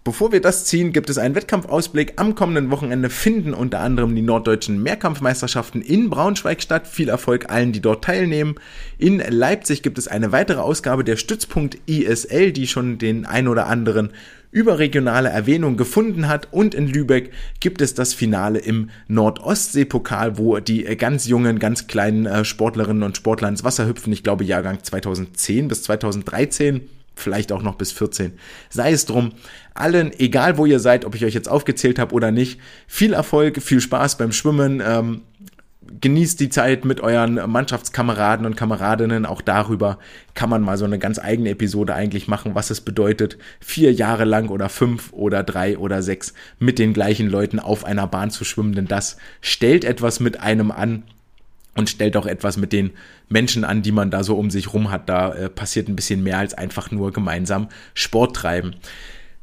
[0.05, 2.15] Bevor wir das ziehen, gibt es einen Wettkampfausblick.
[2.17, 6.89] Am kommenden Wochenende finden unter anderem die norddeutschen Mehrkampfmeisterschaften in Braunschweig statt.
[6.89, 8.57] Viel Erfolg allen, die dort teilnehmen.
[8.99, 13.69] In Leipzig gibt es eine weitere Ausgabe der Stützpunkt ISL, die schon den ein oder
[13.69, 14.11] anderen
[14.51, 16.49] überregionale Erwähnung gefunden hat.
[16.51, 17.31] Und in Lübeck
[17.61, 23.17] gibt es das Finale im Nordostsee-Pokal, wo die ganz jungen, ganz kleinen äh, Sportlerinnen und
[23.17, 24.13] Sportler ins Wasser hüpfen.
[24.13, 28.33] Ich glaube Jahrgang 2010 bis 2013 vielleicht auch noch bis 14.
[28.71, 29.33] Sei es drum,
[29.75, 33.63] allen, egal wo ihr seid, ob ich euch jetzt aufgezählt habe oder nicht, viel Erfolg,
[33.63, 34.83] viel Spaß beim Schwimmen.
[34.85, 35.23] Ähm,
[36.01, 39.27] genießt die Zeit mit euren Mannschaftskameraden und Kameradinnen.
[39.27, 39.99] Auch darüber
[40.35, 44.25] kann man mal so eine ganz eigene Episode eigentlich machen, was es bedeutet, vier Jahre
[44.25, 48.45] lang oder fünf oder drei oder sechs mit den gleichen Leuten auf einer Bahn zu
[48.45, 48.75] schwimmen.
[48.75, 51.05] Denn das stellt etwas mit einem an,
[51.75, 52.91] und stellt auch etwas mit den
[53.29, 55.09] Menschen an, die man da so um sich rum hat.
[55.09, 58.75] Da äh, passiert ein bisschen mehr als einfach nur gemeinsam Sport treiben.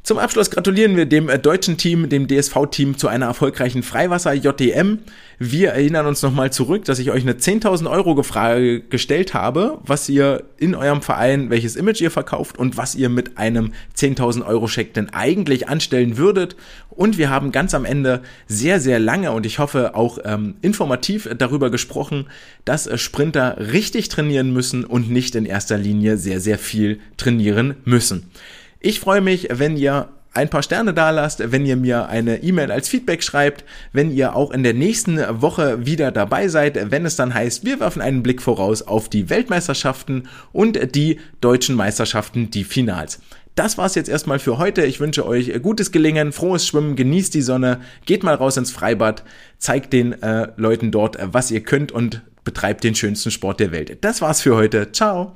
[0.01, 4.99] Zum Abschluss gratulieren wir dem äh, deutschen Team, dem DSV-Team zu einer erfolgreichen Freiwasser-JDM.
[5.39, 10.07] Wir erinnern uns nochmal zurück, dass ich euch eine 10.000 Euro Frage gestellt habe, was
[10.09, 14.67] ihr in eurem Verein, welches Image ihr verkauft und was ihr mit einem 10.000 Euro
[14.67, 16.55] Scheck denn eigentlich anstellen würdet.
[16.89, 21.29] Und wir haben ganz am Ende sehr, sehr lange und ich hoffe auch ähm, informativ
[21.37, 22.27] darüber gesprochen,
[22.65, 27.75] dass äh, Sprinter richtig trainieren müssen und nicht in erster Linie sehr, sehr viel trainieren
[27.83, 28.31] müssen.
[28.79, 32.71] Ich freue mich, wenn ihr ein paar Sterne da lasst, wenn ihr mir eine E-Mail
[32.71, 37.15] als Feedback schreibt, wenn ihr auch in der nächsten Woche wieder dabei seid, wenn es
[37.15, 42.63] dann heißt, wir werfen einen Blick voraus auf die Weltmeisterschaften und die deutschen Meisterschaften, die
[42.63, 43.19] Finals.
[43.55, 44.85] Das war's jetzt erstmal für heute.
[44.85, 49.25] Ich wünsche euch gutes Gelingen, frohes Schwimmen, genießt die Sonne, geht mal raus ins Freibad,
[49.57, 53.97] zeigt den äh, Leuten dort, was ihr könnt und betreibt den schönsten Sport der Welt.
[54.01, 54.93] Das war's für heute.
[54.93, 55.35] Ciao.